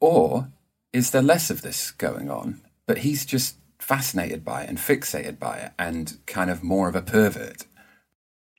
Or 0.01 0.49
is 0.93 1.11
there 1.11 1.23
less 1.23 1.51
of 1.51 1.63
this 1.63 1.91
going 1.91 2.31
on, 2.31 2.63
but 2.87 2.99
he's 2.99 3.27
just 3.27 3.57
fascinated 3.79 4.45
by 4.45 4.63
it 4.63 4.69
and 4.69 4.79
fixated 4.79 5.39
by 5.39 5.59
it 5.59 5.73
and 5.79 6.19
kind 6.27 6.51
of 6.51 6.63
more 6.63 6.89
of 6.89 6.97
a 6.97 7.03
pervert? 7.03 7.67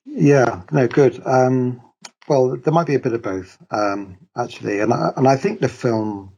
Yeah, 0.05 0.63
no, 0.71 0.87
good. 0.87 1.21
Um, 1.25 1.81
well, 2.27 2.57
there 2.57 2.73
might 2.73 2.87
be 2.87 2.95
a 2.95 2.99
bit 2.99 3.13
of 3.13 3.21
both, 3.21 3.57
um, 3.71 4.17
actually. 4.37 4.79
And 4.79 4.93
I, 4.93 5.11
and 5.17 5.27
I 5.27 5.37
think 5.37 5.59
the 5.61 5.69
film, 5.69 6.33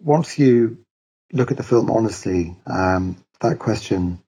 once 0.00 0.38
you 0.38 0.78
look 1.32 1.50
at 1.50 1.56
the 1.56 1.62
film 1.62 1.90
honestly, 1.90 2.56
um, 2.66 3.16
that 3.40 3.58
question 3.58 4.22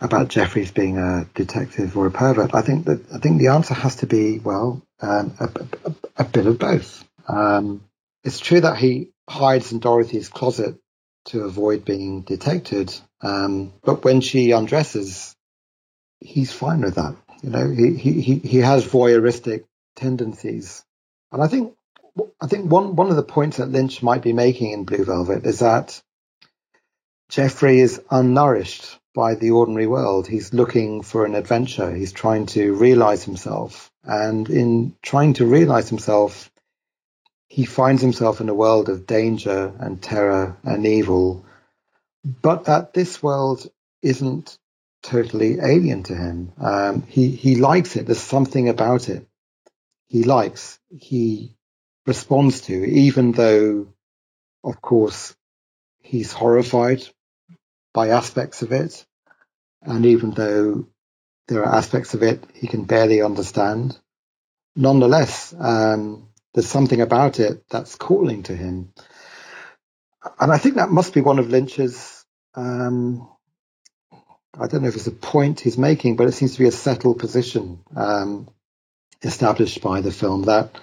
about 0.00 0.28
Jeffries 0.28 0.70
being 0.70 0.98
a 0.98 1.26
detective 1.34 1.96
or 1.96 2.06
a 2.06 2.10
pervert, 2.10 2.54
I 2.54 2.62
think 2.62 2.86
that 2.86 3.12
I 3.12 3.18
think 3.18 3.38
the 3.38 3.48
answer 3.48 3.74
has 3.74 3.96
to 3.96 4.06
be 4.06 4.38
well, 4.38 4.82
um, 5.00 5.34
a, 5.40 5.44
a, 5.88 5.94
a, 6.18 6.24
bit 6.24 6.46
of 6.46 6.58
both. 6.58 7.04
Um, 7.28 7.82
it's 8.24 8.38
true 8.38 8.60
that 8.60 8.76
he 8.76 9.10
hides 9.28 9.72
in 9.72 9.78
Dorothy's 9.78 10.28
closet 10.28 10.76
to 11.26 11.44
avoid 11.44 11.84
being 11.84 12.22
detected, 12.22 12.94
um, 13.20 13.72
but 13.82 14.04
when 14.04 14.20
she 14.20 14.52
undresses, 14.52 15.34
he's 16.20 16.52
fine 16.52 16.82
with 16.82 16.96
that. 16.96 17.16
You 17.42 17.50
know, 17.50 17.70
he 17.70 17.96
he 17.96 18.34
he 18.36 18.58
has 18.58 18.86
voyeuristic 18.86 19.64
tendencies, 19.96 20.84
and 21.32 21.42
I 21.42 21.48
think 21.48 21.74
I 22.40 22.46
think 22.46 22.70
one 22.70 22.96
one 22.96 23.10
of 23.10 23.16
the 23.16 23.22
points 23.22 23.58
that 23.58 23.70
Lynch 23.70 24.02
might 24.02 24.22
be 24.22 24.32
making 24.32 24.72
in 24.72 24.84
Blue 24.84 25.04
Velvet 25.04 25.46
is 25.46 25.60
that 25.60 26.02
Jeffrey 27.28 27.80
is 27.80 28.00
unnourished 28.10 28.98
by 29.14 29.34
the 29.34 29.50
ordinary 29.50 29.86
world. 29.86 30.26
He's 30.26 30.52
looking 30.52 31.02
for 31.02 31.24
an 31.24 31.34
adventure. 31.34 31.94
He's 31.94 32.12
trying 32.12 32.46
to 32.46 32.74
realize 32.74 33.24
himself. 33.24 33.90
And 34.04 34.48
in 34.48 34.96
trying 35.02 35.34
to 35.34 35.46
realize 35.46 35.88
himself, 35.88 36.50
he 37.48 37.64
finds 37.64 38.02
himself 38.02 38.40
in 38.40 38.48
a 38.48 38.54
world 38.54 38.88
of 38.88 39.06
danger 39.06 39.72
and 39.78 40.00
terror 40.00 40.56
and 40.62 40.86
evil. 40.86 41.44
But 42.24 42.64
that 42.64 42.94
this 42.94 43.22
world 43.22 43.66
isn't 44.02 44.58
totally 45.02 45.58
alien 45.60 46.02
to 46.04 46.14
him. 46.14 46.52
Um, 46.58 47.02
he, 47.02 47.30
he 47.30 47.56
likes 47.56 47.96
it. 47.96 48.06
There's 48.06 48.18
something 48.18 48.68
about 48.68 49.08
it 49.08 49.26
he 50.08 50.22
likes, 50.22 50.78
he 50.96 51.56
responds 52.06 52.62
to, 52.62 52.84
even 52.84 53.32
though, 53.32 53.88
of 54.62 54.80
course, 54.80 55.34
he's 56.00 56.32
horrified 56.32 57.02
by 57.96 58.10
aspects 58.10 58.60
of 58.60 58.72
it. 58.72 59.06
And 59.80 60.04
even 60.04 60.32
though 60.32 60.86
there 61.48 61.64
are 61.64 61.74
aspects 61.74 62.12
of 62.12 62.22
it 62.22 62.44
he 62.54 62.66
can 62.66 62.84
barely 62.84 63.22
understand, 63.22 63.98
nonetheless, 64.76 65.54
um, 65.58 66.28
there's 66.52 66.68
something 66.68 67.00
about 67.00 67.40
it 67.40 67.64
that's 67.70 67.94
calling 67.94 68.42
to 68.44 68.54
him. 68.54 68.92
And 70.38 70.52
I 70.52 70.58
think 70.58 70.74
that 70.74 70.90
must 70.90 71.14
be 71.14 71.22
one 71.22 71.38
of 71.38 71.48
Lynch's, 71.48 72.26
um, 72.54 73.26
I 74.60 74.66
don't 74.66 74.82
know 74.82 74.88
if 74.88 74.96
it's 74.96 75.06
a 75.06 75.12
point 75.12 75.60
he's 75.60 75.78
making, 75.78 76.16
but 76.16 76.28
it 76.28 76.32
seems 76.32 76.52
to 76.52 76.58
be 76.58 76.68
a 76.68 76.72
settled 76.72 77.18
position 77.18 77.80
um, 77.96 78.50
established 79.22 79.80
by 79.80 80.02
the 80.02 80.12
film 80.12 80.42
that 80.42 80.78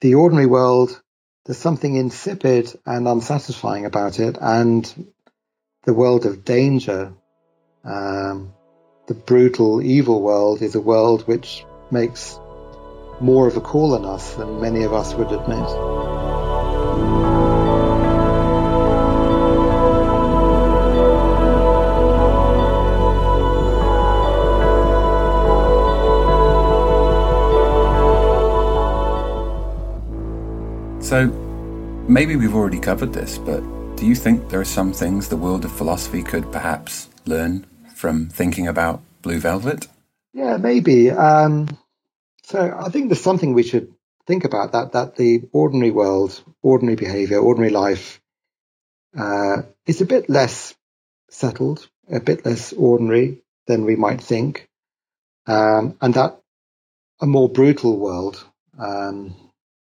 the 0.00 0.14
ordinary 0.14 0.46
world, 0.46 0.98
there's 1.44 1.58
something 1.58 1.94
insipid 1.94 2.72
and 2.86 3.06
unsatisfying 3.06 3.84
about 3.84 4.18
it. 4.18 4.38
And 4.40 5.12
the 5.88 5.94
world 5.94 6.26
of 6.26 6.44
danger, 6.44 7.14
um, 7.82 8.52
the 9.06 9.14
brutal, 9.14 9.80
evil 9.80 10.20
world, 10.20 10.60
is 10.60 10.74
a 10.74 10.80
world 10.82 11.26
which 11.26 11.64
makes 11.90 12.38
more 13.20 13.48
of 13.48 13.56
a 13.56 13.60
call 13.62 13.94
on 13.94 14.04
us 14.04 14.34
than 14.34 14.60
many 14.60 14.82
of 14.82 14.92
us 14.92 15.14
would 15.14 15.32
admit. 15.32 15.66
So, 31.02 31.28
maybe 32.06 32.36
we've 32.36 32.54
already 32.54 32.78
covered 32.78 33.14
this, 33.14 33.38
but 33.38 33.62
do 33.98 34.06
you 34.06 34.14
think 34.14 34.48
there 34.48 34.60
are 34.60 34.64
some 34.64 34.92
things 34.92 35.28
the 35.28 35.36
world 35.36 35.64
of 35.64 35.72
philosophy 35.72 36.22
could 36.22 36.52
perhaps 36.52 37.08
learn 37.26 37.66
from 37.96 38.28
thinking 38.28 38.68
about 38.68 39.02
Blue 39.22 39.40
Velvet? 39.40 39.88
Yeah, 40.32 40.56
maybe. 40.56 41.10
Um, 41.10 41.66
so 42.44 42.76
I 42.78 42.90
think 42.90 43.08
there's 43.08 43.20
something 43.20 43.54
we 43.54 43.64
should 43.64 43.92
think 44.24 44.44
about 44.44 44.72
that 44.72 44.92
that 44.92 45.16
the 45.16 45.42
ordinary 45.52 45.90
world, 45.90 46.40
ordinary 46.62 46.94
behavior, 46.94 47.38
ordinary 47.38 47.72
life 47.72 48.20
uh, 49.18 49.62
is 49.84 50.00
a 50.00 50.06
bit 50.06 50.30
less 50.30 50.76
settled, 51.28 51.88
a 52.08 52.20
bit 52.20 52.46
less 52.46 52.72
ordinary 52.72 53.42
than 53.66 53.84
we 53.84 53.96
might 53.96 54.20
think, 54.20 54.68
um, 55.48 55.96
and 56.00 56.14
that 56.14 56.40
a 57.20 57.26
more 57.26 57.48
brutal 57.48 57.98
world 57.98 58.44
um, 58.78 59.34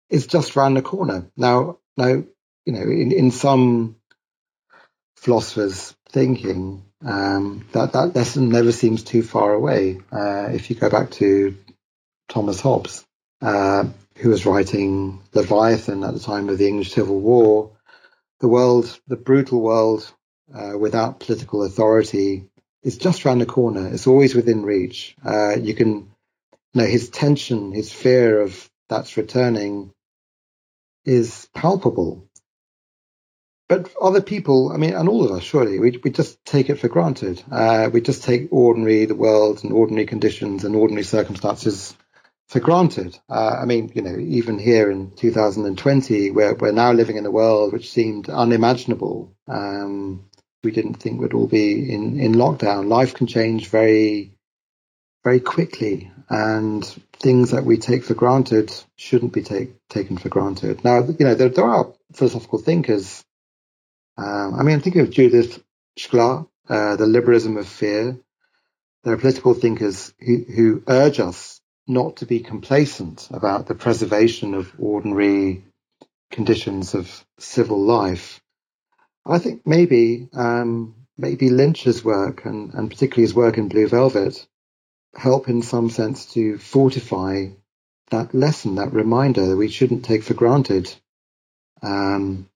is 0.08 0.26
just 0.26 0.56
round 0.56 0.74
the 0.74 0.80
corner. 0.80 1.30
Now, 1.36 1.80
now 1.98 2.24
you 2.64 2.72
know, 2.72 2.82
in, 2.82 3.12
in 3.12 3.30
some 3.30 3.96
philosophers' 5.26 5.92
thinking, 6.10 6.84
um, 7.04 7.66
that 7.72 7.92
that 7.94 8.14
lesson 8.14 8.48
never 8.48 8.70
seems 8.70 9.02
too 9.02 9.24
far 9.24 9.52
away. 9.52 9.98
Uh, 10.12 10.50
if 10.52 10.70
you 10.70 10.76
go 10.76 10.88
back 10.88 11.10
to 11.10 11.56
Thomas 12.28 12.60
Hobbes, 12.60 13.04
uh, 13.42 13.86
who 14.18 14.28
was 14.28 14.46
writing 14.46 15.20
Leviathan 15.34 16.04
at 16.04 16.14
the 16.14 16.20
time 16.20 16.48
of 16.48 16.58
the 16.58 16.68
English 16.68 16.92
Civil 16.92 17.18
War, 17.18 17.72
the 18.38 18.46
world, 18.46 19.00
the 19.08 19.16
brutal 19.16 19.60
world 19.60 20.08
uh, 20.54 20.78
without 20.78 21.18
political 21.18 21.64
authority, 21.64 22.48
is 22.84 22.96
just 22.96 23.26
around 23.26 23.40
the 23.40 23.46
corner. 23.46 23.88
It's 23.88 24.06
always 24.06 24.36
within 24.36 24.62
reach. 24.62 25.16
Uh, 25.24 25.56
you 25.56 25.74
can, 25.74 25.90
you 26.72 26.82
know, 26.82 26.86
his 26.86 27.10
tension, 27.10 27.72
his 27.72 27.92
fear 27.92 28.42
of 28.42 28.70
that's 28.88 29.16
returning 29.16 29.90
is 31.04 31.48
palpable. 31.52 32.25
But 33.68 33.90
other 34.00 34.22
people, 34.22 34.70
I 34.72 34.76
mean, 34.76 34.94
and 34.94 35.08
all 35.08 35.24
of 35.24 35.32
us, 35.32 35.42
surely, 35.42 35.80
we, 35.80 35.98
we 36.02 36.10
just 36.10 36.44
take 36.44 36.70
it 36.70 36.78
for 36.78 36.88
granted. 36.88 37.42
Uh, 37.50 37.90
we 37.92 38.00
just 38.00 38.22
take 38.22 38.52
ordinary, 38.52 39.06
the 39.06 39.16
world 39.16 39.64
and 39.64 39.72
ordinary 39.72 40.06
conditions 40.06 40.64
and 40.64 40.76
ordinary 40.76 41.02
circumstances 41.02 41.96
for 42.48 42.60
granted. 42.60 43.18
Uh, 43.28 43.56
I 43.60 43.64
mean, 43.64 43.90
you 43.94 44.02
know, 44.02 44.16
even 44.18 44.58
here 44.58 44.90
in 44.90 45.10
2020, 45.10 46.30
we're, 46.30 46.54
we're 46.54 46.72
now 46.72 46.92
living 46.92 47.16
in 47.16 47.26
a 47.26 47.30
world 47.30 47.72
which 47.72 47.90
seemed 47.90 48.30
unimaginable. 48.30 49.34
Um, 49.48 50.26
we 50.62 50.70
didn't 50.70 50.94
think 50.94 51.20
we'd 51.20 51.34
all 51.34 51.48
be 51.48 51.92
in, 51.92 52.20
in 52.20 52.34
lockdown. 52.34 52.88
Life 52.88 53.14
can 53.14 53.26
change 53.26 53.68
very, 53.68 54.32
very 55.24 55.40
quickly, 55.40 56.10
and 56.28 56.84
things 57.18 57.50
that 57.50 57.64
we 57.64 57.78
take 57.78 58.04
for 58.04 58.14
granted 58.14 58.72
shouldn't 58.96 59.32
be 59.32 59.42
take, 59.42 59.74
taken 59.88 60.18
for 60.18 60.28
granted. 60.28 60.84
Now, 60.84 61.02
you 61.04 61.24
know, 61.24 61.34
there, 61.34 61.48
there 61.48 61.64
are 61.64 61.92
philosophical 62.12 62.58
thinkers. 62.58 63.24
Um, 64.16 64.54
I 64.54 64.62
mean, 64.62 64.80
think 64.80 64.96
of 64.96 65.10
Judith 65.10 65.62
Shklar, 65.98 66.48
uh, 66.68 66.96
the 66.96 67.06
liberalism 67.06 67.56
of 67.56 67.68
fear. 67.68 68.18
There 69.04 69.14
are 69.14 69.18
political 69.18 69.54
thinkers 69.54 70.12
who, 70.18 70.44
who 70.44 70.82
urge 70.88 71.20
us 71.20 71.60
not 71.86 72.16
to 72.16 72.26
be 72.26 72.40
complacent 72.40 73.28
about 73.30 73.66
the 73.66 73.74
preservation 73.74 74.54
of 74.54 74.72
ordinary 74.78 75.64
conditions 76.30 76.94
of 76.94 77.24
civil 77.38 77.80
life. 77.80 78.40
I 79.24 79.38
think 79.38 79.66
maybe 79.66 80.28
um, 80.32 80.94
maybe 81.16 81.50
Lynch's 81.50 82.04
work 82.04 82.44
and, 82.44 82.74
and 82.74 82.90
particularly 82.90 83.22
his 83.22 83.34
work 83.34 83.58
in 83.58 83.68
Blue 83.68 83.88
Velvet 83.88 84.46
help 85.14 85.48
in 85.48 85.62
some 85.62 85.88
sense 85.90 86.26
to 86.34 86.58
fortify 86.58 87.46
that 88.10 88.34
lesson, 88.34 88.76
that 88.76 88.92
reminder 88.92 89.46
that 89.46 89.56
we 89.56 89.68
shouldn't 89.68 90.04
take 90.04 90.22
for 90.22 90.34
granted 90.34 90.94
um, 91.82 92.48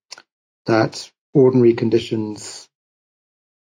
that 0.66 1.10
ordinary 1.32 1.74
conditions, 1.74 2.68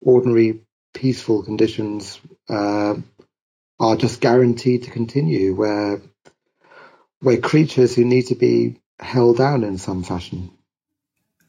ordinary 0.00 0.60
peaceful 0.94 1.42
conditions 1.42 2.20
uh, 2.48 2.94
are 3.78 3.96
just 3.96 4.20
guaranteed 4.20 4.84
to 4.84 4.90
continue, 4.90 5.54
where 5.54 6.00
where 7.20 7.38
creatures 7.38 7.94
who 7.94 8.04
need 8.04 8.26
to 8.26 8.34
be 8.34 8.76
held 9.00 9.38
down 9.38 9.64
in 9.64 9.78
some 9.78 10.02
fashion. 10.02 10.50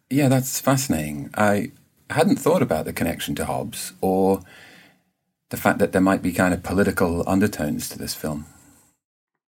Yeah, 0.10 0.30
that's 0.30 0.60
fascinating. 0.60 1.30
I 1.36 1.72
hadn't 2.10 2.38
thought 2.38 2.62
about 2.62 2.86
the 2.86 2.94
connection 2.94 3.36
to 3.36 3.46
Hobbes 3.46 3.94
or 4.02 4.42
the 5.50 5.58
fact 5.58 5.80
that 5.80 5.92
there 5.92 6.02
might 6.02 6.22
be 6.22 6.32
kind 6.32 6.54
of 6.54 6.64
political 6.64 7.24
undertones 7.28 7.90
to 7.90 7.98
this 7.98 8.14
film. 8.14 8.46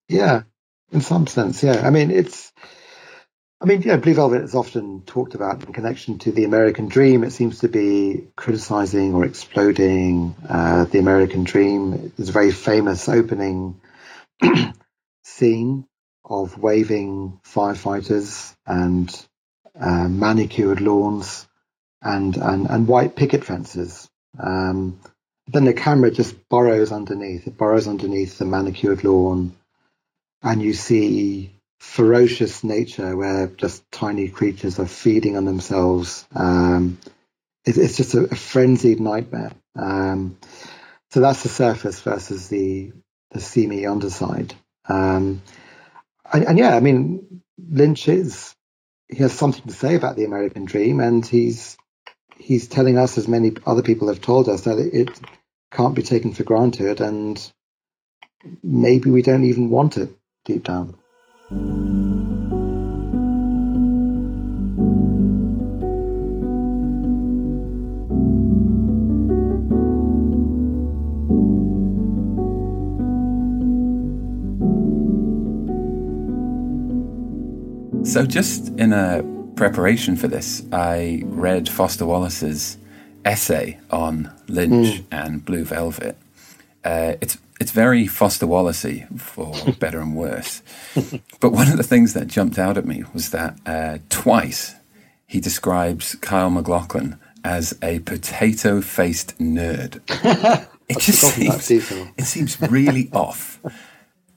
Yeah, 0.08 0.44
in 0.92 1.02
some 1.02 1.28
sense, 1.28 1.64
yeah. 1.64 1.86
I 1.86 1.92
mean, 1.92 2.10
it's 2.12 2.52
I 3.62 3.66
mean, 3.66 3.82
you 3.82 3.90
know, 3.90 3.98
Blue 3.98 4.14
Velvet 4.14 4.44
is 4.44 4.56
often 4.56 5.02
talked 5.02 5.36
about 5.36 5.66
in 5.66 5.74
connection 5.74 6.18
to 6.20 6.32
the 6.32 6.46
American 6.46 6.88
dream. 6.88 7.26
It 7.26 7.32
seems 7.32 7.60
to 7.60 7.68
be 7.68 8.28
criticizing 8.38 9.14
or 9.14 9.26
exploding 9.26 10.34
uh, 10.48 10.86
the 10.86 11.00
American 11.00 11.44
dream. 11.44 12.14
There's 12.16 12.30
a 12.30 12.34
very 12.34 12.54
famous 12.54 13.10
opening 13.10 13.82
scene 15.26 15.86
of 16.24 16.58
waving 16.58 17.42
firefighters 17.46 18.56
and 18.66 19.28
uh, 19.78 20.08
manicured 20.08 20.80
lawns 20.80 21.46
and, 22.02 22.38
and, 22.38 22.70
and 22.70 22.88
white 22.88 23.18
picket 23.18 23.44
fences. 23.44 24.10
Um, 24.42 25.02
then 25.48 25.66
the 25.66 25.74
camera 25.74 26.12
just 26.12 26.48
burrows 26.48 26.94
underneath. 26.94 27.46
It 27.46 27.58
burrows 27.58 27.90
underneath 27.90 28.38
the 28.38 28.46
manicured 28.46 29.04
lawn, 29.04 29.58
and 30.42 30.62
you 30.62 30.74
see 30.74 31.59
ferocious 31.80 32.64
nature 32.64 33.16
where 33.16 33.48
just 33.48 33.90
tiny 33.92 34.28
creatures 34.28 34.80
are 34.80 34.88
feeding 34.88 35.38
on 35.38 35.46
themselves. 35.46 36.28
Um, 36.36 37.00
it, 37.66 37.78
it's 37.78 37.98
just 37.98 38.14
a, 38.14 38.26
a, 38.26 38.36
frenzied 38.36 39.00
nightmare. 39.00 39.54
Um, 39.78 40.38
so 41.12 41.22
that's 41.22 41.44
the 41.44 41.50
surface 41.50 42.02
versus 42.02 42.50
the 42.50 42.92
the 43.32 43.40
seamy 43.40 43.86
underside. 43.86 44.54
Um, 44.88 45.42
and, 46.32 46.46
and, 46.46 46.58
yeah, 46.58 46.76
I 46.76 46.80
mean, 46.80 47.42
Lynch 47.58 48.08
is 48.08 48.56
he 49.08 49.18
has 49.18 49.34
something 49.34 49.64
to 49.64 49.74
say 49.74 49.96
about 49.96 50.16
the 50.16 50.26
American 50.26 50.66
dream, 50.66 51.00
and 51.00 51.26
he's 51.26 51.78
he's 52.38 52.68
telling 52.68 52.98
us, 52.98 53.18
as 53.18 53.28
many 53.28 53.54
other 53.66 53.84
people 53.84 54.08
have 54.08 54.22
told 54.22 54.50
us, 54.50 54.62
that 54.62 54.78
it, 54.78 54.94
it 54.94 55.20
can't 55.72 55.96
be 55.96 56.04
taken 56.04 56.34
for 56.34 56.44
granted, 56.44 57.02
and 57.02 57.52
maybe 58.64 59.10
we 59.12 59.22
don't 59.22 59.46
even 59.46 59.70
want 59.70 59.98
it 59.98 60.10
deep 60.46 60.64
down. 60.64 60.96
So, 61.50 61.56
just 78.28 78.70
in 78.78 78.94
a 78.94 79.24
preparation 79.56 80.16
for 80.16 80.28
this, 80.28 80.62
I 80.72 81.24
read 81.26 81.68
Foster 81.68 82.06
Wallace's 82.06 82.78
essay 83.26 83.80
on 83.90 84.32
Lynch 84.48 85.00
mm. 85.00 85.06
and 85.12 85.44
Blue 85.44 85.64
Velvet. 85.64 86.16
Uh, 86.86 87.16
it's 87.22 87.40
it's 87.60 87.72
very 87.72 88.08
Foster 88.08 88.46
Wallacey 88.46 89.20
for 89.20 89.54
better 89.80 90.00
and 90.00 90.16
worse. 90.16 90.62
but 91.40 91.52
one 91.52 91.70
of 91.70 91.78
the 91.78 91.84
things 91.84 92.14
that 92.14 92.28
jumped 92.28 92.58
out 92.58 92.78
at 92.78 92.86
me 92.86 93.04
was 93.14 93.32
that 93.32 93.58
uh, 93.66 93.98
twice 94.10 94.76
he 95.28 95.40
describes 95.40 96.16
Kyle 96.16 96.50
MacLachlan 96.50 97.20
as 97.44 97.78
a 97.82 98.00
potato-faced 98.00 99.38
nerd. 99.38 100.02
it 100.90 101.00
just 101.00 101.22
seems 101.36 101.70
it 101.72 102.24
seems 102.26 102.60
really 102.62 103.10
off. 103.14 103.60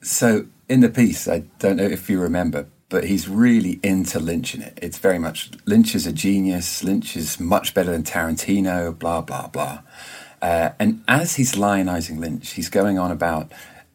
So 0.01 0.45
in 0.69 0.81
the 0.81 0.89
piece, 0.89 1.27
I 1.27 1.39
don't 1.59 1.77
know 1.77 1.83
if 1.83 2.09
you 2.09 2.19
remember, 2.19 2.67
but 2.89 3.05
he's 3.05 3.27
really 3.27 3.79
into 3.81 4.19
Lynch 4.19 4.53
in 4.53 4.61
it. 4.61 4.77
It's 4.81 4.99
very 4.99 5.17
much 5.17 5.49
Lynch 5.65 5.95
is 5.95 6.05
a 6.05 6.13
genius. 6.13 6.83
Lynch 6.83 7.17
is 7.17 7.39
much 7.39 7.73
better 7.73 7.91
than 7.91 8.03
Tarantino. 8.03 8.97
Blah 8.97 9.21
blah 9.21 9.47
blah. 9.47 9.79
Uh, 10.43 10.73
and 10.77 11.01
as 11.07 11.37
he's 11.37 11.53
lionizing 11.53 12.19
Lynch, 12.19 12.51
he's 12.51 12.67
going 12.67 12.99
on 12.99 13.11
about 13.11 13.49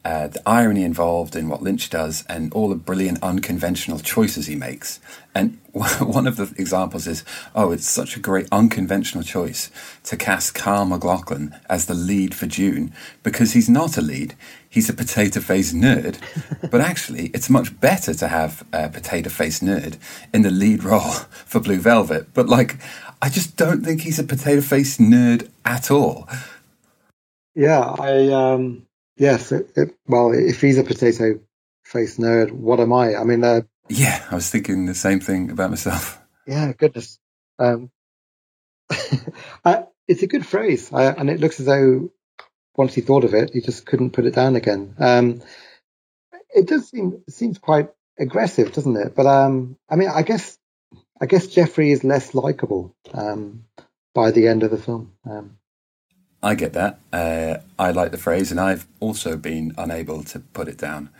uh, 0.04 0.28
the 0.28 0.42
irony 0.48 0.84
involved 0.84 1.36
in 1.36 1.48
what 1.48 1.62
Lynch 1.62 1.90
does 1.90 2.24
and 2.28 2.52
all 2.52 2.68
the 2.68 2.74
brilliant 2.74 3.22
unconventional 3.22 3.98
choices 3.98 4.46
he 4.46 4.54
makes. 4.54 5.00
And 5.34 5.58
one 5.72 6.26
of 6.26 6.36
the 6.36 6.52
examples 6.56 7.06
is, 7.06 7.24
oh, 7.54 7.72
it's 7.72 7.88
such 7.88 8.16
a 8.16 8.20
great 8.20 8.46
unconventional 8.50 9.22
choice 9.22 9.70
to 10.04 10.16
cast 10.16 10.54
Kyle 10.54 10.84
MacLachlan 10.84 11.54
as 11.68 11.86
the 11.86 11.94
lead 11.94 12.34
for 12.34 12.46
Dune 12.46 12.92
because 13.22 13.52
he's 13.52 13.68
not 13.68 13.96
a 13.96 14.00
lead. 14.00 14.34
He's 14.68 14.88
a 14.88 14.94
potato 14.94 15.40
faced 15.40 15.74
nerd. 15.74 16.18
but 16.70 16.80
actually, 16.80 17.26
it's 17.28 17.50
much 17.50 17.78
better 17.80 18.14
to 18.14 18.28
have 18.28 18.64
a 18.72 18.88
potato 18.88 19.28
faced 19.28 19.62
nerd 19.62 19.98
in 20.32 20.42
the 20.42 20.50
lead 20.50 20.84
role 20.84 21.00
for 21.44 21.60
Blue 21.60 21.78
Velvet. 21.80 22.32
But 22.34 22.48
like, 22.48 22.76
I 23.20 23.28
just 23.28 23.56
don't 23.56 23.84
think 23.84 24.02
he's 24.02 24.18
a 24.18 24.24
potato 24.24 24.60
faced 24.60 25.00
nerd 25.00 25.50
at 25.64 25.90
all. 25.90 26.28
Yeah, 27.54 27.94
I 27.98 28.28
um 28.28 28.87
yes, 29.18 29.52
it, 29.52 29.70
it, 29.76 29.94
well, 30.06 30.32
if 30.32 30.60
he's 30.60 30.78
a 30.78 30.84
potato 30.84 31.40
face 31.84 32.16
nerd, 32.18 32.50
what 32.50 32.80
am 32.80 32.92
I? 32.92 33.16
I 33.16 33.24
mean, 33.24 33.44
uh, 33.44 33.62
yeah, 33.88 34.24
I 34.30 34.34
was 34.34 34.50
thinking 34.50 34.86
the 34.86 34.94
same 34.94 35.20
thing 35.20 35.50
about 35.50 35.70
myself. 35.70 36.20
Yeah, 36.46 36.72
goodness. 36.72 37.18
Um, 37.58 37.90
I, 39.64 39.84
it's 40.06 40.22
a 40.22 40.26
good 40.26 40.46
phrase, 40.46 40.92
I, 40.92 41.06
and 41.06 41.28
it 41.28 41.40
looks 41.40 41.60
as 41.60 41.66
though 41.66 42.10
once 42.76 42.94
he 42.94 43.00
thought 43.00 43.24
of 43.24 43.34
it, 43.34 43.50
he 43.52 43.60
just 43.60 43.84
couldn't 43.84 44.12
put 44.12 44.24
it 44.24 44.34
down 44.34 44.56
again. 44.56 44.94
Um, 44.98 45.42
it 46.50 46.66
does 46.66 46.88
seem 46.88 47.22
it 47.26 47.34
seems 47.34 47.58
quite 47.58 47.90
aggressive, 48.18 48.72
doesn't 48.72 48.96
it? 48.96 49.14
But 49.14 49.26
um, 49.26 49.76
I 49.88 49.96
mean, 49.96 50.08
I 50.08 50.22
guess 50.22 50.58
I 51.20 51.26
guess 51.26 51.48
Jeffrey 51.48 51.90
is 51.90 52.04
less 52.04 52.34
likable 52.34 52.94
um, 53.12 53.64
by 54.14 54.30
the 54.30 54.48
end 54.48 54.62
of 54.62 54.70
the 54.70 54.78
film. 54.78 55.12
I 56.42 56.54
get 56.54 56.72
that. 56.74 57.00
Uh, 57.12 57.58
I 57.78 57.90
like 57.90 58.12
the 58.12 58.18
phrase, 58.18 58.50
and 58.50 58.60
I've 58.60 58.86
also 59.00 59.36
been 59.36 59.74
unable 59.76 60.22
to 60.24 60.38
put 60.40 60.68
it 60.68 60.78
down. 60.78 61.10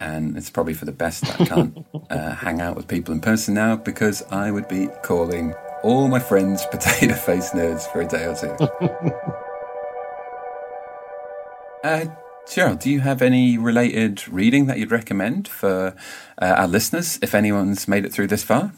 And 0.00 0.36
it's 0.36 0.50
probably 0.50 0.74
for 0.74 0.84
the 0.84 0.92
best 0.92 1.22
that 1.22 1.40
I 1.40 1.44
can't 1.44 1.86
uh, 2.10 2.34
hang 2.36 2.60
out 2.60 2.74
with 2.76 2.88
people 2.88 3.14
in 3.14 3.20
person 3.20 3.54
now 3.54 3.76
because 3.76 4.22
I 4.30 4.50
would 4.50 4.66
be 4.68 4.88
calling 5.02 5.54
all 5.82 6.08
my 6.08 6.18
friends 6.18 6.64
potato 6.70 7.14
face 7.14 7.50
nerds 7.50 7.90
for 7.92 8.00
a 8.00 8.06
day 8.06 8.24
or 8.24 8.34
two. 8.34 8.56
uh, 11.84 12.06
Gerald, 12.50 12.80
do 12.80 12.90
you 12.90 13.00
have 13.00 13.22
any 13.22 13.56
related 13.58 14.26
reading 14.28 14.66
that 14.66 14.78
you'd 14.78 14.90
recommend 14.90 15.46
for 15.46 15.94
uh, 16.40 16.54
our 16.58 16.66
listeners 16.66 17.18
if 17.22 17.34
anyone's 17.34 17.86
made 17.86 18.04
it 18.04 18.12
through 18.12 18.26
this 18.26 18.42
far? 18.42 18.72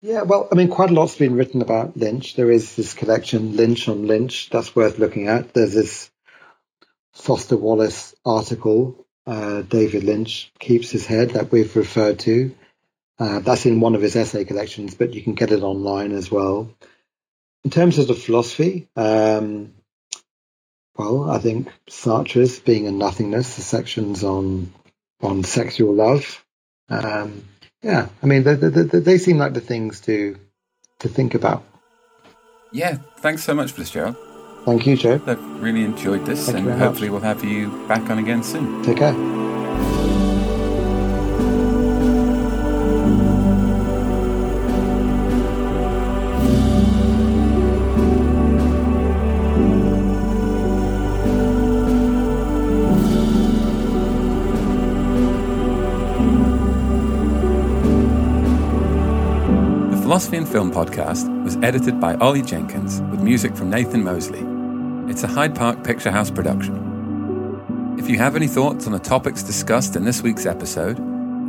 Yeah, 0.00 0.22
well, 0.22 0.48
I 0.52 0.54
mean, 0.54 0.68
quite 0.68 0.90
a 0.90 0.94
lot's 0.94 1.16
been 1.16 1.34
written 1.34 1.60
about 1.60 1.96
Lynch. 1.96 2.36
There 2.36 2.50
is 2.50 2.76
this 2.76 2.94
collection, 2.94 3.56
Lynch 3.56 3.88
on 3.88 4.06
Lynch, 4.06 4.48
that's 4.48 4.76
worth 4.76 4.98
looking 4.98 5.26
at. 5.26 5.52
There's 5.52 5.74
this 5.74 6.10
Foster 7.14 7.56
Wallace 7.56 8.14
article, 8.24 9.04
uh, 9.26 9.62
David 9.62 10.04
Lynch 10.04 10.52
Keeps 10.60 10.90
His 10.90 11.04
Head, 11.04 11.30
that 11.30 11.50
we've 11.50 11.74
referred 11.74 12.20
to. 12.20 12.54
Uh, 13.18 13.40
that's 13.40 13.66
in 13.66 13.80
one 13.80 13.96
of 13.96 14.02
his 14.02 14.14
essay 14.14 14.44
collections, 14.44 14.94
but 14.94 15.14
you 15.14 15.22
can 15.22 15.34
get 15.34 15.50
it 15.50 15.64
online 15.64 16.12
as 16.12 16.30
well. 16.30 16.72
In 17.64 17.70
terms 17.70 17.98
of 17.98 18.06
the 18.06 18.14
philosophy, 18.14 18.88
um, 18.94 19.74
well, 20.96 21.28
I 21.28 21.38
think 21.38 21.72
Sartre's 21.88 22.60
Being 22.60 22.86
a 22.86 22.92
Nothingness, 22.92 23.56
the 23.56 23.62
sections 23.62 24.22
on 24.22 24.72
on 25.20 25.42
sexual 25.42 25.92
love. 25.94 26.44
Um, 26.88 27.42
yeah, 27.82 28.08
I 28.22 28.26
mean, 28.26 28.42
they, 28.44 28.54
they, 28.54 28.68
they, 28.68 29.18
seem 29.18 29.38
like 29.38 29.54
the 29.54 29.60
things 29.60 30.00
to 30.02 30.36
to 31.00 31.08
think 31.08 31.34
about. 31.34 31.64
Yeah, 32.72 32.98
thanks 33.18 33.44
so 33.44 33.54
much 33.54 33.72
for 33.72 33.80
this, 33.80 33.90
Gerald. 33.90 34.16
Thank 34.64 34.86
you, 34.86 34.96
Joe. 34.96 35.20
I've 35.26 35.62
really 35.62 35.84
enjoyed 35.84 36.26
this, 36.26 36.46
Thank 36.46 36.66
and 36.66 36.78
hopefully 36.78 37.08
much. 37.08 37.22
we'll 37.22 37.34
have 37.34 37.44
you 37.44 37.86
back 37.86 38.10
on 38.10 38.18
again 38.18 38.42
soon. 38.42 38.82
Take 38.82 38.98
care. 38.98 39.37
Film 60.50 60.72
podcast 60.72 61.28
was 61.44 61.56
edited 61.56 62.00
by 62.00 62.14
Ollie 62.14 62.40
Jenkins 62.40 63.02
with 63.10 63.20
music 63.20 63.54
from 63.54 63.68
Nathan 63.68 64.02
Moseley. 64.02 64.42
It's 65.10 65.22
a 65.22 65.26
Hyde 65.26 65.54
Park 65.54 65.84
Picture 65.84 66.10
House 66.10 66.30
production. 66.30 67.96
If 67.98 68.08
you 68.08 68.16
have 68.16 68.34
any 68.34 68.46
thoughts 68.46 68.86
on 68.86 68.92
the 68.92 68.98
topics 68.98 69.42
discussed 69.42 69.94
in 69.94 70.04
this 70.04 70.22
week's 70.22 70.46
episode, 70.46 70.98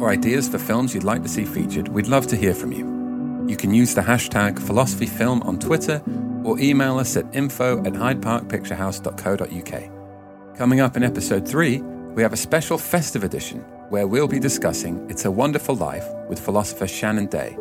or 0.02 0.10
ideas 0.10 0.50
for 0.50 0.58
films 0.58 0.94
you'd 0.94 1.06
like 1.06 1.24
to 1.24 1.30
see 1.30 1.46
featured, 1.46 1.88
we'd 1.88 2.08
love 2.08 2.28
to 2.28 2.36
hear 2.36 2.54
from 2.54 2.74
you. 2.74 3.46
You 3.48 3.56
can 3.56 3.74
use 3.74 3.96
the 3.96 4.02
hashtag 4.02 4.60
philosophyfilm 4.60 5.46
on 5.46 5.60
Twitter 5.60 6.02
or 6.44 6.60
email 6.60 7.00
us 7.00 7.16
at 7.16 7.34
info 7.34 7.80
at 7.86 7.94
hydeparkpicturehouse.co.uk. 7.94 10.58
Coming 10.58 10.82
up 10.82 10.98
in 10.98 11.04
episode 11.04 11.48
3, 11.48 11.78
we 11.80 12.22
have 12.22 12.34
a 12.34 12.38
special 12.38 12.78
festive 12.78 13.24
edition 13.24 13.60
where 13.88 14.08
we'll 14.08 14.28
be 14.28 14.40
discussing 14.40 15.10
It's 15.10 15.24
a 15.24 15.32
Wonderful 15.32 15.76
Life 15.76 16.04
with 16.28 16.38
philosopher 16.38 16.86
Shannon 16.86 17.28
Day. 17.28 17.56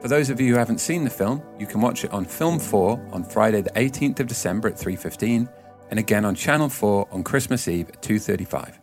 For 0.00 0.08
those 0.08 0.30
of 0.30 0.40
you 0.40 0.52
who 0.52 0.58
haven't 0.58 0.80
seen 0.80 1.04
the 1.04 1.10
film, 1.10 1.42
you 1.58 1.66
can 1.66 1.80
watch 1.80 2.04
it 2.04 2.12
on 2.12 2.24
Film 2.24 2.58
4 2.58 3.08
on 3.12 3.24
Friday 3.24 3.62
the 3.62 3.70
18th 3.70 4.20
of 4.20 4.26
December 4.26 4.68
at 4.68 4.78
3:15 4.78 5.48
and 5.90 5.98
again 5.98 6.24
on 6.24 6.34
Channel 6.34 6.68
4 6.68 7.08
on 7.10 7.22
Christmas 7.22 7.66
Eve 7.66 7.88
at 7.88 8.02
2:35. 8.02 8.78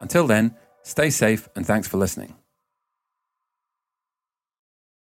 Until 0.00 0.26
then, 0.26 0.54
stay 0.82 1.10
safe 1.10 1.48
and 1.54 1.66
thanks 1.66 1.86
for 1.86 1.98
listening. 1.98 2.34